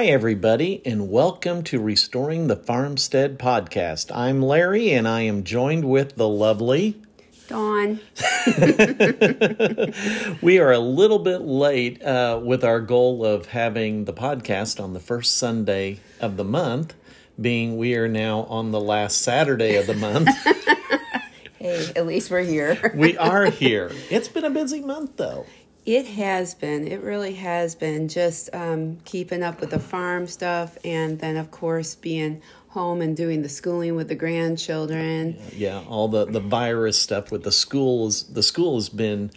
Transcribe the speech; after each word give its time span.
Hi, 0.00 0.06
everybody, 0.06 0.80
and 0.86 1.10
welcome 1.10 1.62
to 1.64 1.78
Restoring 1.78 2.46
the 2.46 2.56
Farmstead 2.56 3.38
podcast. 3.38 4.10
I'm 4.14 4.40
Larry, 4.40 4.92
and 4.92 5.06
I 5.06 5.20
am 5.20 5.44
joined 5.44 5.84
with 5.84 6.16
the 6.16 6.26
lovely. 6.26 7.02
Dawn. 7.48 8.00
We 10.40 10.58
are 10.58 10.72
a 10.72 10.78
little 10.78 11.18
bit 11.18 11.42
late 11.42 12.02
uh, 12.02 12.40
with 12.42 12.64
our 12.64 12.80
goal 12.80 13.26
of 13.26 13.48
having 13.48 14.06
the 14.06 14.14
podcast 14.14 14.82
on 14.82 14.94
the 14.94 15.00
first 15.00 15.36
Sunday 15.36 16.00
of 16.18 16.38
the 16.38 16.44
month, 16.44 16.94
being 17.38 17.76
we 17.76 17.94
are 17.94 18.08
now 18.08 18.44
on 18.44 18.70
the 18.70 18.80
last 18.80 19.20
Saturday 19.20 19.76
of 19.76 19.86
the 19.86 19.92
month. 19.92 20.30
Hey, 21.58 21.92
at 21.94 22.06
least 22.06 22.30
we're 22.30 22.40
here. 22.40 22.90
we 22.96 23.18
are 23.18 23.50
here. 23.50 23.90
It's 24.08 24.28
been 24.28 24.46
a 24.46 24.50
busy 24.50 24.80
month, 24.80 25.18
though. 25.18 25.44
It 25.86 26.06
has 26.06 26.54
been. 26.54 26.86
It 26.86 27.00
really 27.02 27.34
has 27.34 27.74
been. 27.74 28.08
Just 28.08 28.50
um, 28.54 28.98
keeping 29.04 29.42
up 29.42 29.60
with 29.60 29.70
the 29.70 29.78
farm 29.80 30.26
stuff, 30.26 30.76
and 30.84 31.18
then 31.18 31.36
of 31.36 31.50
course 31.50 31.94
being 31.94 32.42
home 32.68 33.00
and 33.02 33.16
doing 33.16 33.42
the 33.42 33.48
schooling 33.48 33.96
with 33.96 34.08
the 34.08 34.14
grandchildren. 34.14 35.36
Yeah, 35.56 35.82
all 35.88 36.06
the, 36.08 36.24
the 36.26 36.38
virus 36.40 36.98
stuff 36.98 37.32
with 37.32 37.42
the 37.44 37.50
schools. 37.52 38.24
The 38.32 38.42
school 38.42 38.76
has 38.76 38.88
been. 38.88 39.30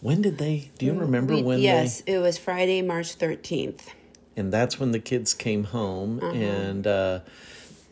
When 0.00 0.20
did 0.22 0.38
they? 0.38 0.70
Do 0.78 0.86
you 0.86 0.92
remember 0.94 1.34
We- 1.34 1.42
when 1.42 1.58
yes, 1.60 2.02
they? 2.02 2.14
it 2.14 2.18
was 2.18 2.38
Friday, 2.38 2.82
March 2.82 3.14
thirteenth. 3.14 3.90
and 4.36 4.52
that's 4.52 4.78
when 4.78 4.92
the 4.92 5.00
kids 5.00 5.34
came 5.34 5.64
home 5.64 6.20
Uh-huh. 6.22 6.32
and 6.32 6.86
uh, 6.86 7.20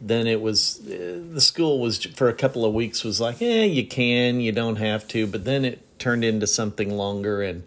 then 0.00 0.26
it 0.28 0.40
was 0.40 0.80
uh, 0.86 1.20
the 1.32 1.40
school 1.40 1.80
was 1.80 2.04
for 2.04 2.28
a 2.28 2.34
couple 2.34 2.64
of 2.64 2.72
weeks 2.74 3.02
was 3.02 3.20
like 3.20 3.42
eh 3.42 3.64
you 3.64 3.84
can 3.86 4.40
you 4.40 4.52
don't 4.52 4.76
have 4.76 5.08
to 5.08 5.26
but 5.26 5.44
then 5.44 5.64
it 5.64 5.80
turned 5.98 6.24
into 6.24 6.46
something 6.46 6.96
longer 6.96 7.42
and 7.42 7.62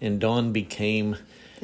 and 0.00 0.20
dawn 0.20 0.52
became 0.52 1.16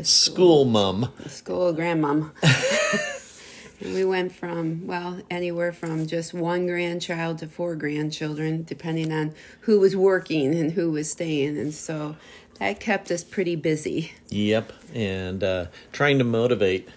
school 0.03 0.65
mum 0.65 1.13
The 1.23 1.29
school 1.29 1.75
grandmom. 1.75 2.31
and 3.81 3.95
we 3.95 4.05
went 4.05 4.33
from 4.33 4.87
well 4.87 5.21
anywhere 5.31 5.73
from 5.73 6.07
just 6.07 6.33
one 6.33 6.67
grandchild 6.67 7.39
to 7.39 7.47
four 7.47 7.75
grandchildren, 7.77 8.65
depending 8.65 9.13
on 9.13 9.35
who 9.63 9.79
was 9.81 9.97
working 9.97 10.55
and 10.55 10.73
who 10.73 10.91
was 10.91 11.11
staying, 11.11 11.59
and 11.59 11.75
so 11.75 12.17
that 12.59 12.81
kept 12.81 13.11
us 13.11 13.25
pretty 13.25 13.57
busy. 13.57 14.13
yep 14.29 14.73
and 14.95 15.43
uh, 15.45 15.67
trying 15.93 16.19
to 16.19 16.25
motivate 16.25 16.89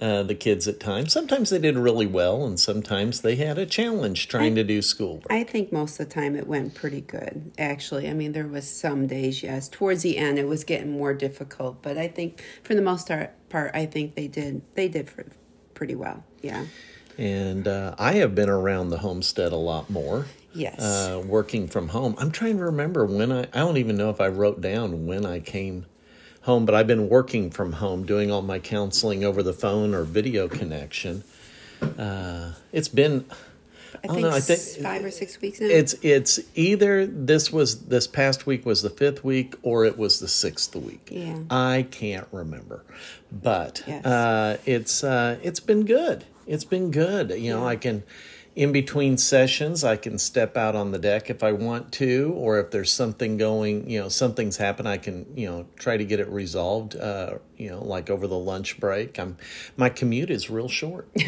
uh, 0.00 0.22
the 0.24 0.34
kids 0.34 0.66
at 0.66 0.80
times 0.80 1.12
sometimes 1.12 1.50
they 1.50 1.58
did 1.58 1.76
really 1.76 2.06
well 2.06 2.44
and 2.44 2.58
sometimes 2.58 3.20
they 3.20 3.36
had 3.36 3.58
a 3.58 3.66
challenge 3.66 4.26
trying 4.28 4.54
to 4.54 4.64
do 4.64 4.82
schoolwork 4.82 5.26
I 5.30 5.44
think 5.44 5.72
most 5.72 6.00
of 6.00 6.08
the 6.08 6.14
time 6.14 6.34
it 6.36 6.46
went 6.46 6.74
pretty 6.74 7.00
good, 7.00 7.52
actually. 7.58 8.08
I 8.08 8.14
mean, 8.14 8.32
there 8.32 8.46
was 8.46 8.68
some 8.68 9.06
days, 9.06 9.42
yes. 9.42 9.68
Towards 9.68 10.02
the 10.02 10.18
end, 10.18 10.38
it 10.38 10.46
was 10.48 10.64
getting 10.64 10.92
more 10.92 11.14
difficult, 11.14 11.82
but 11.82 11.96
I 11.98 12.08
think 12.08 12.42
for 12.62 12.74
the 12.74 12.82
most 12.82 13.08
part, 13.08 13.70
I 13.74 13.86
think 13.86 14.14
they 14.14 14.26
did 14.28 14.62
they 14.74 14.88
did 14.88 15.08
for, 15.08 15.26
pretty 15.74 15.94
well. 15.94 16.24
Yeah. 16.42 16.66
and 17.18 17.66
uh, 17.68 17.94
i 17.98 18.14
have 18.14 18.34
been 18.34 18.48
around 18.50 18.90
the 18.90 18.98
homestead 18.98 19.52
a 19.52 19.56
lot 19.56 19.88
more 19.90 20.26
Yes. 20.52 20.80
uh, 20.80 21.20
working 21.26 21.66
from 21.66 21.88
home. 21.88 22.14
I'm 22.18 22.30
trying 22.30 22.58
to 22.58 22.64
remember 22.64 23.04
when 23.04 23.32
I, 23.32 23.40
I 23.42 23.58
don't 23.58 23.76
even 23.76 23.96
know 23.96 24.10
if 24.10 24.20
I 24.20 24.28
wrote 24.28 24.60
down 24.60 25.04
when 25.06 25.26
I 25.26 25.40
came 25.40 25.86
home, 26.44 26.64
but 26.66 26.74
I've 26.74 26.86
been 26.86 27.08
working 27.08 27.50
from 27.50 27.72
home, 27.72 28.04
doing 28.04 28.30
all 28.30 28.42
my 28.42 28.58
counseling 28.58 29.24
over 29.24 29.42
the 29.42 29.52
phone 29.52 29.94
or 29.94 30.04
video 30.04 30.46
connection. 30.48 31.24
Uh, 31.98 32.52
it's 32.72 32.88
been, 32.88 33.24
I 34.02 34.06
don't 34.06 34.16
think, 34.16 34.26
know, 34.26 34.30
I 34.30 34.40
think- 34.40 34.82
five 34.84 35.04
or 35.04 35.10
six 35.10 35.40
weeks 35.40 35.60
now. 35.60 35.66
it's, 35.68 35.94
it's 36.02 36.40
either 36.54 37.06
this 37.06 37.50
was, 37.52 37.86
this 37.86 38.06
past 38.06 38.46
week 38.46 38.66
was 38.66 38.82
the 38.82 38.90
fifth 38.90 39.24
week 39.24 39.54
or 39.62 39.84
it 39.86 39.96
was 39.96 40.20
the 40.20 40.28
sixth 40.28 40.74
week. 40.76 41.08
Yeah. 41.10 41.38
I 41.50 41.86
can't 41.90 42.26
remember, 42.30 42.84
but 43.32 43.82
Yes. 43.86 44.04
uh, 44.04 44.58
it's 44.66 45.02
uh, 45.04 45.38
it's 45.42 45.60
been 45.60 45.84
good. 45.84 46.24
It's 46.46 46.64
been 46.64 46.90
good. 46.90 47.30
You 47.30 47.52
know, 47.54 47.66
I 47.66 47.76
can 47.76 48.02
in 48.56 48.70
between 48.70 49.16
sessions, 49.18 49.82
I 49.82 49.96
can 49.96 50.18
step 50.18 50.56
out 50.56 50.76
on 50.76 50.92
the 50.92 50.98
deck 50.98 51.28
if 51.28 51.42
I 51.42 51.52
want 51.52 51.92
to, 51.94 52.32
or 52.36 52.60
if 52.60 52.70
there's 52.70 52.92
something 52.92 53.36
going, 53.36 53.90
you 53.90 54.00
know, 54.00 54.08
something's 54.08 54.56
happened, 54.56 54.88
I 54.88 54.98
can 54.98 55.26
you 55.36 55.48
know 55.48 55.66
try 55.76 55.96
to 55.96 56.04
get 56.04 56.20
it 56.20 56.28
resolved. 56.28 56.96
Uh, 56.96 57.38
you 57.56 57.70
know, 57.70 57.82
like 57.84 58.10
over 58.10 58.26
the 58.26 58.38
lunch 58.38 58.78
break. 58.80 59.18
I'm 59.18 59.36
my 59.76 59.88
commute 59.88 60.30
is 60.30 60.50
real 60.50 60.68
short. 60.68 61.08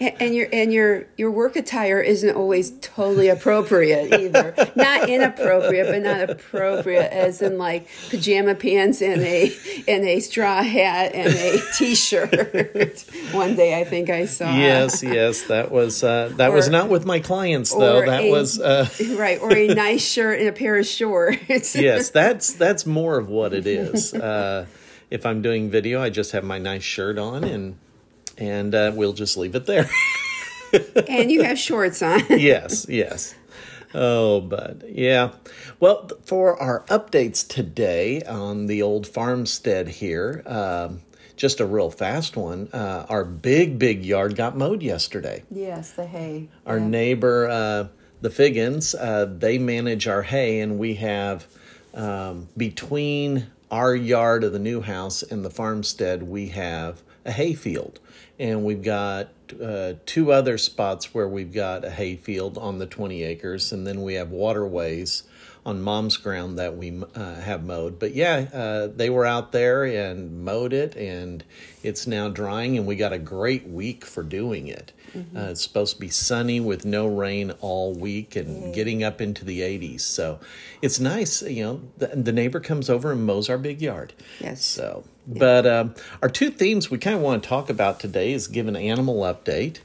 and 0.00 0.34
your 0.34 0.48
and 0.52 0.72
your 0.72 1.06
your 1.16 1.30
work 1.30 1.56
attire 1.56 2.00
isn't 2.00 2.34
always 2.36 2.72
totally 2.80 3.28
appropriate 3.28 4.12
either. 4.20 4.54
not 4.76 5.08
inappropriate, 5.08 5.86
but 5.86 6.02
not 6.02 6.30
appropriate, 6.30 7.12
as 7.12 7.42
in 7.42 7.58
like 7.58 7.88
pajama 8.10 8.54
pants 8.54 9.00
and 9.00 9.22
a 9.22 9.52
and 9.86 10.04
a 10.04 10.20
straw 10.20 10.62
hat 10.62 11.14
and 11.14 11.32
a 11.32 11.60
t-shirt. 11.76 13.04
One 13.32 13.56
day, 13.56 13.80
I 13.80 13.84
think 13.84 14.10
I 14.10 14.26
saw. 14.26 14.54
yes, 14.54 15.02
yes, 15.02 15.42
that 15.44 15.70
was 15.70 16.02
uh, 16.04 16.32
that 16.36 16.52
was 16.52 16.68
not 16.68 16.88
with 16.88 17.06
my 17.06 17.20
clients 17.20 17.74
though. 17.74 18.04
That 18.04 18.24
a- 18.24 18.30
was. 18.30 18.60
Uh, 18.60 18.88
right, 19.16 19.40
or 19.40 19.52
a 19.52 19.68
nice 19.68 20.06
shirt 20.06 20.40
and 20.40 20.48
a 20.48 20.52
pair 20.52 20.76
of 20.76 20.86
shorts. 20.86 21.74
yes, 21.74 22.10
that's 22.10 22.54
that's 22.54 22.86
more 22.86 23.18
of 23.18 23.28
what 23.28 23.52
it 23.52 23.66
is. 23.66 24.12
Uh, 24.20 24.66
if 25.10 25.24
I'm 25.24 25.42
doing 25.42 25.70
video, 25.70 26.00
I 26.02 26.10
just 26.10 26.32
have 26.32 26.44
my 26.44 26.58
nice 26.58 26.82
shirt 26.82 27.18
on, 27.18 27.44
and 27.44 27.76
and 28.36 28.74
uh, 28.74 28.92
we'll 28.94 29.12
just 29.14 29.36
leave 29.36 29.54
it 29.54 29.66
there. 29.66 29.88
and 31.08 31.30
you 31.30 31.42
have 31.42 31.58
shorts 31.58 32.02
on. 32.02 32.20
yes, 32.30 32.86
yes. 32.88 33.34
Oh, 33.94 34.40
but 34.42 34.82
yeah. 34.88 35.32
Well, 35.80 36.10
for 36.24 36.60
our 36.60 36.84
updates 36.88 37.46
today 37.46 38.22
on 38.22 38.66
the 38.66 38.82
old 38.82 39.06
farmstead 39.06 39.88
here, 39.88 40.42
um, 40.44 41.00
just 41.36 41.60
a 41.60 41.66
real 41.66 41.90
fast 41.90 42.36
one. 42.36 42.68
Uh, 42.72 43.06
our 43.08 43.24
big, 43.24 43.78
big 43.78 44.04
yard 44.04 44.36
got 44.36 44.56
mowed 44.58 44.82
yesterday. 44.82 45.42
Yes, 45.50 45.92
the 45.92 46.04
hay. 46.06 46.48
Our 46.66 46.78
Yeah. 46.78 46.88
neighbor, 46.88 47.48
uh, 47.48 47.88
the 48.20 48.28
Figgins, 48.30 48.94
uh, 48.94 49.24
they 49.38 49.56
manage 49.56 50.06
our 50.06 50.22
hay, 50.22 50.60
and 50.60 50.78
we 50.78 50.94
have 50.96 51.46
um, 51.94 52.48
between 52.56 53.46
our 53.70 53.94
yard 53.94 54.44
of 54.44 54.52
the 54.52 54.58
new 54.58 54.80
house 54.80 55.22
and 55.22 55.44
the 55.44 55.50
farmstead, 55.50 56.22
we 56.22 56.48
have 56.48 57.02
a 57.24 57.32
hay 57.32 57.54
field, 57.54 58.00
and 58.38 58.64
we've 58.64 58.82
got 58.82 59.28
uh, 59.62 59.94
two 60.06 60.32
other 60.32 60.58
spots 60.58 61.14
where 61.14 61.28
we've 61.28 61.52
got 61.52 61.84
a 61.84 61.90
hay 61.90 62.16
field 62.16 62.56
on 62.58 62.78
the 62.78 62.86
20 62.86 63.22
acres, 63.22 63.72
and 63.72 63.86
then 63.86 64.02
we 64.02 64.14
have 64.14 64.30
waterways 64.30 65.24
on 65.66 65.82
mom's 65.82 66.16
ground 66.16 66.58
that 66.58 66.76
we 66.76 67.02
uh, 67.14 67.34
have 67.34 67.64
mowed. 67.64 67.98
But 67.98 68.14
yeah, 68.14 68.46
uh, 68.52 68.86
they 68.86 69.10
were 69.10 69.26
out 69.26 69.52
there 69.52 69.84
and 69.84 70.44
mowed 70.44 70.72
it, 70.72 70.96
and 70.96 71.44
it's 71.88 72.06
now 72.06 72.28
drying, 72.28 72.76
and 72.76 72.86
we 72.86 72.94
got 72.94 73.12
a 73.12 73.18
great 73.18 73.66
week 73.66 74.04
for 74.04 74.22
doing 74.22 74.68
it. 74.68 74.92
Uh, 75.36 75.50
it's 75.50 75.62
supposed 75.62 75.94
to 75.94 76.00
be 76.00 76.08
sunny 76.08 76.60
with 76.60 76.84
no 76.84 77.06
rain 77.06 77.50
all 77.60 77.94
week 77.94 78.36
and 78.36 78.74
getting 78.74 79.02
up 79.02 79.20
into 79.20 79.44
the 79.44 79.60
80s. 79.60 80.00
So 80.00 80.38
it's 80.82 81.00
nice, 81.00 81.42
you 81.42 81.62
know. 81.62 81.80
The, 81.96 82.08
the 82.08 82.32
neighbor 82.32 82.60
comes 82.60 82.90
over 82.90 83.12
and 83.12 83.24
mows 83.24 83.48
our 83.48 83.58
big 83.58 83.80
yard. 83.80 84.12
Yes. 84.40 84.64
So, 84.64 85.04
but 85.26 85.66
um, 85.66 85.94
our 86.22 86.28
two 86.28 86.50
themes 86.50 86.90
we 86.90 86.98
kind 86.98 87.16
of 87.16 87.22
want 87.22 87.42
to 87.42 87.48
talk 87.48 87.70
about 87.70 88.00
today 88.00 88.32
is 88.32 88.48
give 88.48 88.68
an 88.68 88.76
animal 88.76 89.20
update, 89.22 89.78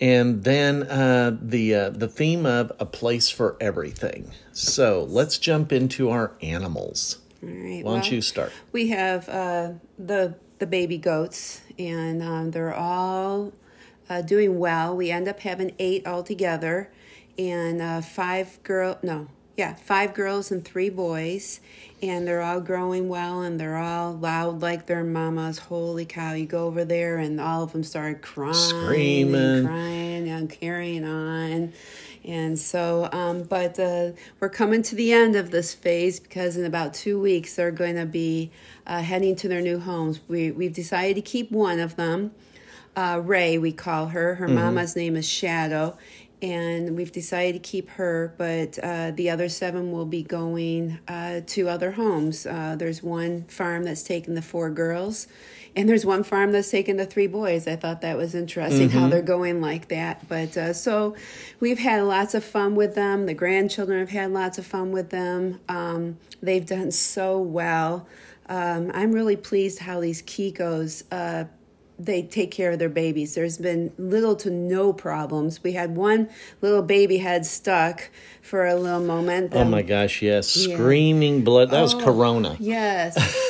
and 0.00 0.44
then 0.44 0.84
uh, 0.84 1.36
the 1.40 1.74
uh, 1.74 1.90
the 1.90 2.08
theme 2.08 2.46
of 2.46 2.72
a 2.78 2.86
place 2.86 3.30
for 3.30 3.56
everything. 3.60 4.30
So 4.52 5.04
let's 5.08 5.38
jump 5.38 5.72
into 5.72 6.10
our 6.10 6.32
animals. 6.42 7.18
All 7.42 7.48
right. 7.48 7.84
Why 7.84 7.92
don't 7.92 8.02
well, 8.02 8.12
you 8.12 8.22
start? 8.22 8.52
We 8.72 8.88
have 8.88 9.28
uh, 9.28 9.72
the 9.98 10.34
the 10.58 10.66
baby 10.66 10.98
goats, 10.98 11.60
and 11.78 12.22
um, 12.22 12.50
they're 12.50 12.74
all 12.74 13.52
uh, 14.10 14.22
doing 14.22 14.58
well. 14.58 14.96
We 14.96 15.10
end 15.10 15.28
up 15.28 15.40
having 15.40 15.74
eight 15.78 16.06
altogether, 16.06 16.90
and 17.38 17.80
uh, 17.80 18.00
five 18.00 18.62
girl 18.62 18.98
no 19.02 19.28
yeah 19.56 19.74
five 19.74 20.14
girls 20.14 20.50
and 20.50 20.64
three 20.64 20.90
boys, 20.90 21.60
and 22.02 22.26
they're 22.26 22.42
all 22.42 22.60
growing 22.60 23.08
well, 23.08 23.42
and 23.42 23.58
they're 23.60 23.76
all 23.76 24.12
loud 24.14 24.62
like 24.62 24.86
their 24.86 25.04
mamas. 25.04 25.58
Holy 25.58 26.04
cow! 26.04 26.32
You 26.32 26.46
go 26.46 26.66
over 26.66 26.84
there, 26.84 27.18
and 27.18 27.40
all 27.40 27.62
of 27.62 27.72
them 27.72 27.84
start 27.84 28.22
crying, 28.22 28.54
Screaming. 28.54 29.34
and 29.34 29.66
crying, 29.66 30.28
and 30.28 30.50
carrying 30.50 31.04
on. 31.04 31.72
And 32.28 32.58
so, 32.58 33.08
um, 33.10 33.44
but 33.44 33.80
uh, 33.80 34.10
we're 34.38 34.50
coming 34.50 34.82
to 34.82 34.94
the 34.94 35.14
end 35.14 35.34
of 35.34 35.50
this 35.50 35.72
phase 35.72 36.20
because 36.20 36.58
in 36.58 36.66
about 36.66 36.92
two 36.92 37.18
weeks 37.18 37.56
they're 37.56 37.70
going 37.70 37.96
to 37.96 38.04
be 38.04 38.50
uh, 38.86 39.00
heading 39.00 39.34
to 39.36 39.48
their 39.48 39.62
new 39.62 39.78
homes. 39.78 40.20
We, 40.28 40.50
we've 40.50 40.74
decided 40.74 41.14
to 41.16 41.22
keep 41.22 41.50
one 41.50 41.80
of 41.80 41.96
them, 41.96 42.32
uh, 42.94 43.22
Ray, 43.24 43.56
we 43.56 43.72
call 43.72 44.08
her. 44.08 44.34
Her 44.34 44.46
mama's 44.46 44.94
name 44.94 45.16
is 45.16 45.26
Shadow. 45.26 45.96
And 46.42 46.96
we've 46.96 47.10
decided 47.10 47.64
to 47.64 47.68
keep 47.68 47.88
her, 47.90 48.34
but 48.38 48.78
uh, 48.80 49.10
the 49.12 49.30
other 49.30 49.48
seven 49.48 49.90
will 49.90 50.04
be 50.04 50.22
going 50.22 50.98
uh, 51.08 51.40
to 51.46 51.68
other 51.68 51.92
homes. 51.92 52.46
Uh, 52.46 52.76
there's 52.78 53.02
one 53.02 53.44
farm 53.44 53.82
that's 53.84 54.04
taking 54.04 54.34
the 54.34 54.42
four 54.42 54.70
girls, 54.70 55.26
and 55.78 55.88
there's 55.88 56.04
one 56.04 56.24
farm 56.24 56.50
that's 56.50 56.68
taking 56.68 56.96
the 56.96 57.06
three 57.06 57.28
boys. 57.28 57.68
I 57.68 57.76
thought 57.76 58.00
that 58.00 58.16
was 58.16 58.34
interesting 58.34 58.90
how 58.90 59.06
they're 59.08 59.22
going 59.22 59.60
like 59.60 59.86
that. 59.88 60.28
But 60.28 60.56
uh, 60.56 60.72
so 60.72 61.14
we've 61.60 61.78
had 61.78 62.02
lots 62.02 62.34
of 62.34 62.42
fun 62.42 62.74
with 62.74 62.96
them. 62.96 63.26
The 63.26 63.34
grandchildren 63.34 64.00
have 64.00 64.10
had 64.10 64.32
lots 64.32 64.58
of 64.58 64.66
fun 64.66 64.90
with 64.90 65.10
them. 65.10 65.60
Um, 65.68 66.18
they've 66.42 66.66
done 66.66 66.90
so 66.90 67.38
well. 67.38 68.08
um, 68.48 68.90
I'm 68.92 69.12
really 69.12 69.36
pleased 69.36 69.78
how 69.78 70.00
these 70.00 70.20
Kikos. 70.20 71.04
Uh, 71.12 71.44
they 72.00 72.22
take 72.22 72.50
care 72.50 72.72
of 72.72 72.78
their 72.78 72.88
babies. 72.88 73.34
There's 73.34 73.58
been 73.58 73.92
little 73.98 74.36
to 74.36 74.50
no 74.50 74.92
problems. 74.92 75.62
We 75.64 75.72
had 75.72 75.96
one 75.96 76.28
little 76.60 76.82
baby 76.82 77.18
head 77.18 77.44
stuck 77.44 78.10
for 78.40 78.66
a 78.66 78.76
little 78.76 79.00
moment. 79.00 79.52
Oh 79.54 79.64
my 79.64 79.82
gosh, 79.82 80.22
yes. 80.22 80.56
Yeah. 80.56 80.76
Screaming 80.76 81.42
blood. 81.42 81.70
That 81.70 81.78
oh, 81.78 81.82
was 81.82 81.94
Corona. 81.94 82.56
Yes. 82.60 83.16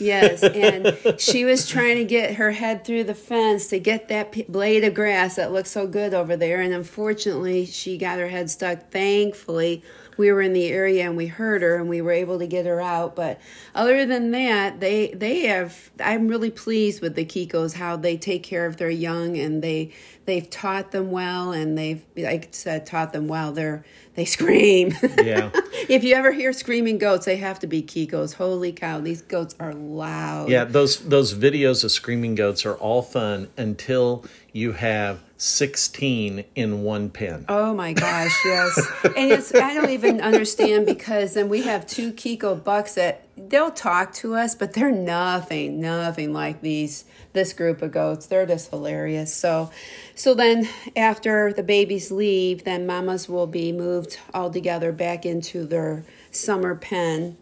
yes. 0.00 0.42
And 0.42 1.20
she 1.20 1.44
was 1.44 1.68
trying 1.68 1.96
to 1.96 2.04
get 2.04 2.34
her 2.34 2.52
head 2.52 2.84
through 2.84 3.04
the 3.04 3.14
fence 3.14 3.68
to 3.68 3.78
get 3.78 4.08
that 4.08 4.50
blade 4.50 4.84
of 4.84 4.94
grass 4.94 5.36
that 5.36 5.52
looked 5.52 5.68
so 5.68 5.86
good 5.86 6.14
over 6.14 6.36
there. 6.36 6.60
And 6.60 6.72
unfortunately, 6.72 7.66
she 7.66 7.98
got 7.98 8.18
her 8.18 8.28
head 8.28 8.50
stuck. 8.50 8.90
Thankfully, 8.90 9.82
we 10.16 10.30
were 10.30 10.42
in 10.42 10.52
the 10.52 10.68
area 10.68 11.06
and 11.06 11.16
we 11.16 11.26
heard 11.26 11.62
her 11.62 11.76
and 11.76 11.88
we 11.88 12.00
were 12.00 12.12
able 12.12 12.38
to 12.38 12.46
get 12.46 12.66
her 12.66 12.80
out. 12.80 13.16
But 13.16 13.40
other 13.74 14.04
than 14.04 14.30
that, 14.32 14.80
they 14.80 15.08
they 15.08 15.46
have. 15.46 15.90
I'm 15.98 16.28
really 16.28 16.50
pleased 16.50 17.00
with 17.00 17.14
the 17.14 17.24
Kikos 17.24 17.74
how 17.74 17.96
they 17.96 18.16
take 18.16 18.42
care 18.42 18.66
of 18.66 18.76
their 18.76 18.90
young 18.90 19.38
and 19.38 19.62
they 19.62 19.92
they've 20.30 20.48
taught 20.48 20.92
them 20.92 21.10
well 21.10 21.50
and 21.52 21.76
they've 21.76 22.04
like 22.16 22.44
I 22.44 22.48
said 22.52 22.86
taught 22.86 23.12
them 23.12 23.26
well. 23.26 23.52
They're 23.52 23.84
they 24.14 24.24
scream. 24.24 24.94
Yeah. 25.20 25.50
if 25.88 26.04
you 26.04 26.14
ever 26.14 26.32
hear 26.32 26.52
screaming 26.52 26.98
goats, 26.98 27.26
they 27.26 27.36
have 27.36 27.58
to 27.60 27.66
be 27.66 27.82
Kikos. 27.82 28.34
Holy 28.34 28.72
cow, 28.72 29.00
these 29.00 29.22
goats 29.22 29.54
are 29.58 29.74
loud. 29.74 30.48
Yeah, 30.48 30.64
those 30.64 31.00
those 31.08 31.34
videos 31.34 31.82
of 31.84 31.90
screaming 31.90 32.36
goats 32.36 32.64
are 32.64 32.74
all 32.74 33.02
fun 33.02 33.48
until 33.56 34.24
you 34.52 34.72
have 34.72 35.20
16 35.40 36.44
in 36.54 36.82
one 36.82 37.08
pen. 37.08 37.46
Oh 37.48 37.72
my 37.72 37.94
gosh, 37.94 38.36
yes. 38.44 38.78
and 39.04 39.32
it's 39.32 39.54
I 39.54 39.72
don't 39.72 39.88
even 39.88 40.20
understand 40.20 40.84
because 40.84 41.32
then 41.32 41.48
we 41.48 41.62
have 41.62 41.86
two 41.86 42.12
Kiko 42.12 42.62
bucks 42.62 42.94
that 42.96 43.26
they'll 43.38 43.70
talk 43.70 44.12
to 44.16 44.34
us, 44.34 44.54
but 44.54 44.74
they're 44.74 44.90
nothing, 44.90 45.80
nothing 45.80 46.34
like 46.34 46.60
these 46.60 47.06
this 47.32 47.54
group 47.54 47.80
of 47.80 47.90
goats. 47.90 48.26
They're 48.26 48.44
just 48.44 48.68
hilarious. 48.68 49.34
So 49.34 49.70
so 50.14 50.34
then 50.34 50.68
after 50.94 51.54
the 51.54 51.62
babies 51.62 52.12
leave, 52.12 52.64
then 52.64 52.86
mamas 52.86 53.26
will 53.26 53.46
be 53.46 53.72
moved 53.72 54.18
all 54.34 54.50
together 54.50 54.92
back 54.92 55.24
into 55.24 55.64
their 55.64 56.04
summer 56.30 56.74
pen 56.74 57.38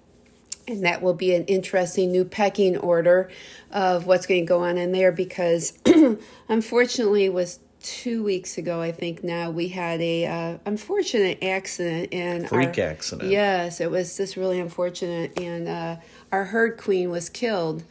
and 0.68 0.84
that 0.84 1.02
will 1.02 1.14
be 1.14 1.34
an 1.34 1.44
interesting 1.46 2.12
new 2.12 2.24
pecking 2.24 2.76
order 2.76 3.28
of 3.72 4.06
what's 4.06 4.26
going 4.26 4.42
to 4.42 4.46
go 4.46 4.60
on 4.60 4.78
in 4.78 4.92
there 4.92 5.10
because 5.10 5.76
unfortunately 6.48 7.24
it 7.24 7.32
was 7.32 7.58
two 7.88 8.22
weeks 8.22 8.58
ago 8.58 8.82
i 8.82 8.92
think 8.92 9.24
now 9.24 9.50
we 9.50 9.68
had 9.68 9.98
a 10.02 10.26
uh, 10.26 10.58
unfortunate 10.66 11.42
accident 11.42 12.12
and 12.12 12.46
freak 12.46 12.78
our, 12.78 12.84
accident. 12.84 13.30
Yes 13.30 13.80
it 13.80 13.90
was 13.90 14.14
just 14.14 14.36
really 14.36 14.60
unfortunate 14.60 15.38
and 15.40 15.66
uh, 15.66 15.96
our 16.30 16.44
herd 16.44 16.76
queen 16.76 17.10
was 17.10 17.30
killed. 17.30 17.82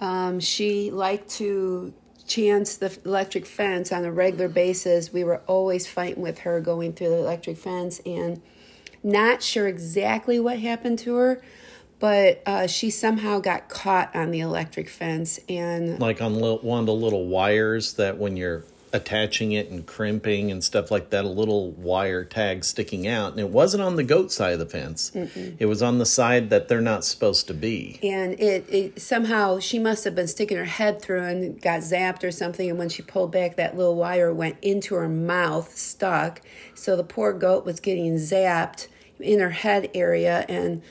Um, 0.00 0.40
she 0.40 0.90
liked 0.90 1.30
to 1.36 1.94
chance 2.26 2.76
the 2.76 2.96
electric 3.06 3.46
fence 3.46 3.92
on 3.92 4.04
a 4.04 4.12
regular 4.12 4.48
basis. 4.48 5.12
We 5.12 5.24
were 5.24 5.40
always 5.46 5.86
fighting 5.86 6.22
with 6.22 6.40
her 6.40 6.60
going 6.60 6.92
through 6.92 7.10
the 7.10 7.18
electric 7.18 7.56
fence 7.56 8.00
and 8.04 8.42
not 9.02 9.42
sure 9.42 9.66
exactly 9.66 10.38
what 10.38 10.58
happened 10.58 10.98
to 11.00 11.14
her 11.14 11.42
but 11.98 12.42
uh, 12.44 12.66
she 12.66 12.90
somehow 12.90 13.38
got 13.38 13.70
caught 13.70 14.14
on 14.14 14.30
the 14.30 14.40
electric 14.40 14.88
fence 14.88 15.40
and 15.48 15.98
like 15.98 16.20
on 16.20 16.34
one 16.34 16.80
of 16.80 16.86
the 16.86 16.92
little 16.92 17.26
wires 17.26 17.94
that 17.94 18.18
when 18.18 18.36
you're 18.36 18.64
attaching 18.96 19.52
it 19.52 19.70
and 19.70 19.86
crimping 19.86 20.50
and 20.50 20.64
stuff 20.64 20.90
like 20.90 21.10
that 21.10 21.24
a 21.24 21.28
little 21.28 21.70
wire 21.72 22.24
tag 22.24 22.64
sticking 22.64 23.06
out 23.06 23.30
and 23.30 23.40
it 23.40 23.50
wasn't 23.50 23.82
on 23.82 23.96
the 23.96 24.02
goat 24.02 24.32
side 24.32 24.54
of 24.54 24.58
the 24.58 24.66
fence. 24.66 25.12
Mm-mm. 25.14 25.56
it 25.58 25.66
was 25.66 25.82
on 25.82 25.98
the 25.98 26.06
side 26.06 26.50
that 26.50 26.68
they're 26.68 26.80
not 26.80 27.04
supposed 27.04 27.46
to 27.48 27.54
be. 27.54 28.00
And 28.02 28.40
it, 28.40 28.66
it 28.68 29.00
somehow 29.00 29.60
she 29.60 29.78
must 29.78 30.04
have 30.04 30.14
been 30.14 30.26
sticking 30.26 30.56
her 30.56 30.64
head 30.64 31.00
through 31.00 31.22
and 31.22 31.60
got 31.60 31.80
zapped 31.80 32.24
or 32.24 32.30
something 32.30 32.68
and 32.68 32.78
when 32.78 32.88
she 32.88 33.02
pulled 33.02 33.30
back 33.30 33.56
that 33.56 33.76
little 33.76 33.94
wire 33.94 34.32
went 34.32 34.56
into 34.62 34.94
her 34.94 35.08
mouth 35.08 35.76
stuck. 35.76 36.40
So 36.74 36.96
the 36.96 37.04
poor 37.04 37.32
goat 37.32 37.64
was 37.64 37.78
getting 37.78 38.14
zapped 38.16 38.88
in 39.20 39.38
her 39.40 39.50
head 39.50 39.90
area 39.94 40.44
and 40.48 40.82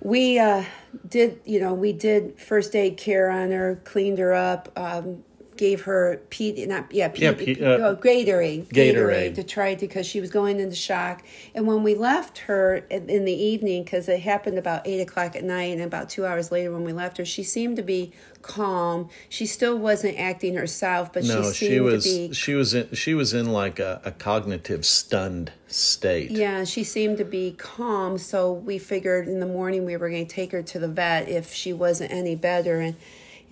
we 0.00 0.38
uh, 0.38 0.64
did, 1.08 1.40
you 1.44 1.58
know, 1.58 1.74
we 1.74 1.92
did 1.92 2.38
first 2.38 2.76
aid 2.76 2.96
care 2.96 3.30
on 3.30 3.50
her, 3.50 3.80
cleaned 3.84 4.18
her 4.18 4.34
up, 4.34 4.70
um, 4.76 5.24
gave 5.56 5.82
her 5.82 6.20
P, 6.30 6.66
not 6.66 6.92
yeah, 6.92 7.08
P, 7.08 7.22
yeah 7.22 7.32
P, 7.32 7.64
uh, 7.64 7.68
oh, 7.68 7.96
Gatorade, 7.96 8.68
Gatorade, 8.68 8.94
Gatorade 8.94 9.34
to 9.36 9.44
try 9.44 9.74
to 9.74 9.80
because 9.80 10.06
she 10.06 10.20
was 10.20 10.30
going 10.30 10.60
into 10.60 10.76
shock. 10.76 11.22
And 11.54 11.66
when 11.66 11.82
we 11.82 11.94
left 11.94 12.38
her 12.38 12.76
in, 12.90 13.08
in 13.08 13.24
the 13.24 13.32
evening, 13.32 13.84
because 13.84 14.08
it 14.08 14.20
happened 14.20 14.58
about 14.58 14.86
eight 14.86 15.00
o'clock 15.00 15.36
at 15.36 15.44
night, 15.44 15.72
and 15.72 15.82
about 15.82 16.08
two 16.08 16.26
hours 16.26 16.50
later 16.50 16.72
when 16.72 16.84
we 16.84 16.92
left 16.92 17.18
her, 17.18 17.24
she 17.24 17.42
seemed 17.42 17.76
to 17.76 17.82
be 17.82 18.12
calm. 18.42 19.08
She 19.28 19.46
still 19.46 19.78
wasn't 19.78 20.18
acting 20.18 20.54
herself, 20.54 21.12
but 21.12 21.24
no, 21.24 21.52
she, 21.52 21.66
she 21.66 21.80
was 21.80 22.04
be, 22.04 22.32
she 22.32 22.54
was 22.54 22.74
in 22.74 22.92
she 22.94 23.14
was 23.14 23.34
in 23.34 23.52
like 23.52 23.78
a, 23.78 24.00
a 24.04 24.12
cognitive 24.12 24.84
stunned 24.84 25.52
state. 25.66 26.30
Yeah, 26.30 26.64
she 26.64 26.84
seemed 26.84 27.18
to 27.18 27.24
be 27.24 27.52
calm. 27.52 28.18
So 28.18 28.52
we 28.52 28.78
figured 28.78 29.28
in 29.28 29.40
the 29.40 29.46
morning 29.46 29.84
we 29.84 29.96
were 29.96 30.10
going 30.10 30.26
to 30.26 30.34
take 30.34 30.52
her 30.52 30.62
to 30.62 30.78
the 30.78 30.88
vet 30.88 31.28
if 31.28 31.52
she 31.52 31.72
wasn't 31.72 32.12
any 32.12 32.36
better 32.36 32.80
and 32.80 32.96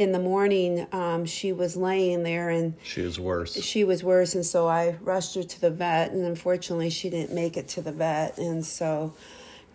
in 0.03 0.13
the 0.13 0.19
morning, 0.19 0.87
um, 0.93 1.25
she 1.25 1.53
was 1.53 1.77
laying 1.77 2.23
there 2.23 2.51
and 2.51 2.75
she 2.83 3.03
was 3.03 3.19
worse. 3.19 3.55
She 3.63 3.85
was 3.85 4.05
worse, 4.05 4.35
and 4.35 4.45
so 4.45 4.69
I 4.69 4.97
rushed 5.01 5.35
her 5.37 5.43
to 5.43 5.61
the 5.61 5.71
vet, 5.71 6.13
and 6.13 6.25
unfortunately, 6.25 6.91
she 6.91 7.09
didn't 7.09 7.35
make 7.35 7.57
it 7.57 7.69
to 7.69 7.81
the 7.81 7.93
vet, 7.93 8.37
and 8.37 8.65
so 8.67 9.15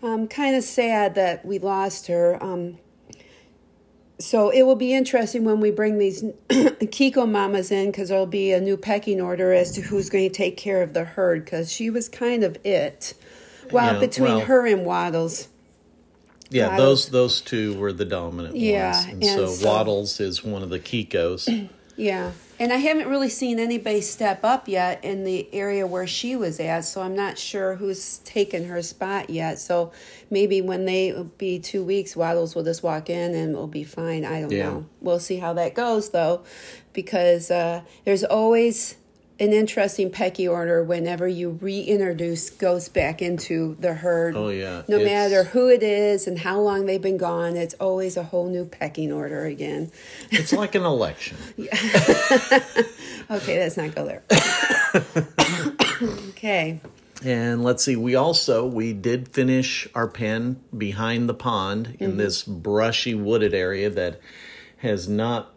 I'm 0.03 0.09
um, 0.09 0.27
kind 0.27 0.55
of 0.55 0.63
sad 0.63 1.15
that 1.15 1.45
we 1.45 1.57
lost 1.57 2.07
her. 2.07 2.41
Um, 2.43 2.77
so 4.19 4.49
it 4.49 4.63
will 4.63 4.75
be 4.75 4.93
interesting 4.93 5.43
when 5.43 5.59
we 5.59 5.71
bring 5.71 5.97
these 5.97 6.23
Kiko 6.49 7.29
mamas 7.29 7.71
in 7.71 7.87
because 7.87 8.09
there'll 8.09 8.25
be 8.25 8.51
a 8.51 8.59
new 8.59 8.77
pecking 8.77 9.21
order 9.21 9.53
as 9.53 9.71
to 9.71 9.81
who's 9.81 10.09
going 10.09 10.29
to 10.29 10.35
take 10.35 10.57
care 10.57 10.81
of 10.81 10.93
the 10.93 11.03
herd 11.03 11.45
because 11.45 11.71
she 11.71 11.89
was 11.89 12.09
kind 12.09 12.43
of 12.43 12.57
it. 12.63 13.13
Well, 13.71 13.93
yeah, 13.93 13.99
between 13.99 14.35
well, 14.35 14.45
her 14.45 14.65
and 14.65 14.85
Waddles. 14.85 15.49
Yeah, 16.49 16.77
those 16.77 17.09
those 17.09 17.41
two 17.41 17.77
were 17.77 17.91
the 17.91 18.05
dominant 18.05 18.55
yeah, 18.55 18.93
ones. 18.93 19.05
And, 19.05 19.23
and 19.23 19.25
so, 19.25 19.47
so, 19.47 19.67
Waddles 19.67 20.19
is 20.19 20.43
one 20.43 20.63
of 20.63 20.69
the 20.69 20.79
Kikos. 20.79 21.69
Yeah. 21.97 22.31
And 22.59 22.71
I 22.71 22.77
haven't 22.77 23.07
really 23.07 23.29
seen 23.29 23.59
anybody 23.59 24.01
step 24.01 24.43
up 24.43 24.67
yet 24.67 25.03
in 25.03 25.23
the 25.23 25.47
area 25.53 25.85
where 25.85 26.07
she 26.07 26.35
was 26.35 26.59
at, 26.59 26.85
so 26.85 27.01
I'm 27.01 27.15
not 27.15 27.37
sure 27.37 27.75
who's 27.75 28.19
taken 28.19 28.65
her 28.65 28.81
spot 28.81 29.29
yet. 29.29 29.59
So 29.59 29.91
maybe 30.31 30.61
when 30.61 30.85
they 30.85 31.23
be 31.37 31.59
two 31.59 31.83
weeks, 31.83 32.15
Waddles 32.15 32.55
will 32.55 32.63
just 32.63 32.81
walk 32.81 33.09
in 33.09 33.35
and 33.35 33.51
it'll 33.51 33.67
be 33.67 33.83
fine. 33.83 34.25
I 34.25 34.41
don't 34.41 34.51
yeah. 34.51 34.63
know. 34.63 34.85
We'll 35.01 35.19
see 35.19 35.37
how 35.37 35.53
that 35.53 35.75
goes 35.75 36.09
though, 36.09 36.43
because 36.93 37.51
uh, 37.51 37.81
there's 38.05 38.23
always 38.23 38.95
an 39.39 39.53
interesting 39.53 40.09
pecky 40.09 40.49
order 40.49 40.83
whenever 40.83 41.27
you 41.27 41.51
reintroduce 41.61 42.49
ghosts 42.49 42.89
back 42.89 43.21
into 43.21 43.75
the 43.79 43.93
herd. 43.93 44.35
Oh 44.35 44.49
yeah. 44.49 44.83
No 44.87 44.97
it's... 44.97 45.05
matter 45.05 45.43
who 45.43 45.69
it 45.69 45.83
is 45.83 46.27
and 46.27 46.39
how 46.39 46.59
long 46.59 46.85
they've 46.85 47.01
been 47.01 47.17
gone, 47.17 47.55
it's 47.55 47.75
always 47.75 48.17
a 48.17 48.23
whole 48.23 48.49
new 48.49 48.65
pecking 48.65 49.11
order 49.11 49.45
again. 49.45 49.91
It's 50.31 50.53
like 50.53 50.75
an 50.75 50.83
election. 50.83 51.37
yeah. 51.57 51.69
okay, 53.31 53.59
let's 53.59 53.77
not 53.77 53.93
go 53.93 54.05
there. 54.05 54.23
okay. 56.29 56.79
And 57.23 57.63
let's 57.63 57.83
see, 57.83 57.95
we 57.95 58.15
also 58.15 58.65
we 58.65 58.93
did 58.93 59.27
finish 59.29 59.87
our 59.95 60.07
pen 60.07 60.61
behind 60.75 61.27
the 61.27 61.33
pond 61.33 61.97
in 61.99 62.11
mm-hmm. 62.11 62.17
this 62.19 62.43
brushy 62.43 63.15
wooded 63.15 63.53
area 63.53 63.89
that 63.89 64.19
has 64.77 65.07
not 65.07 65.53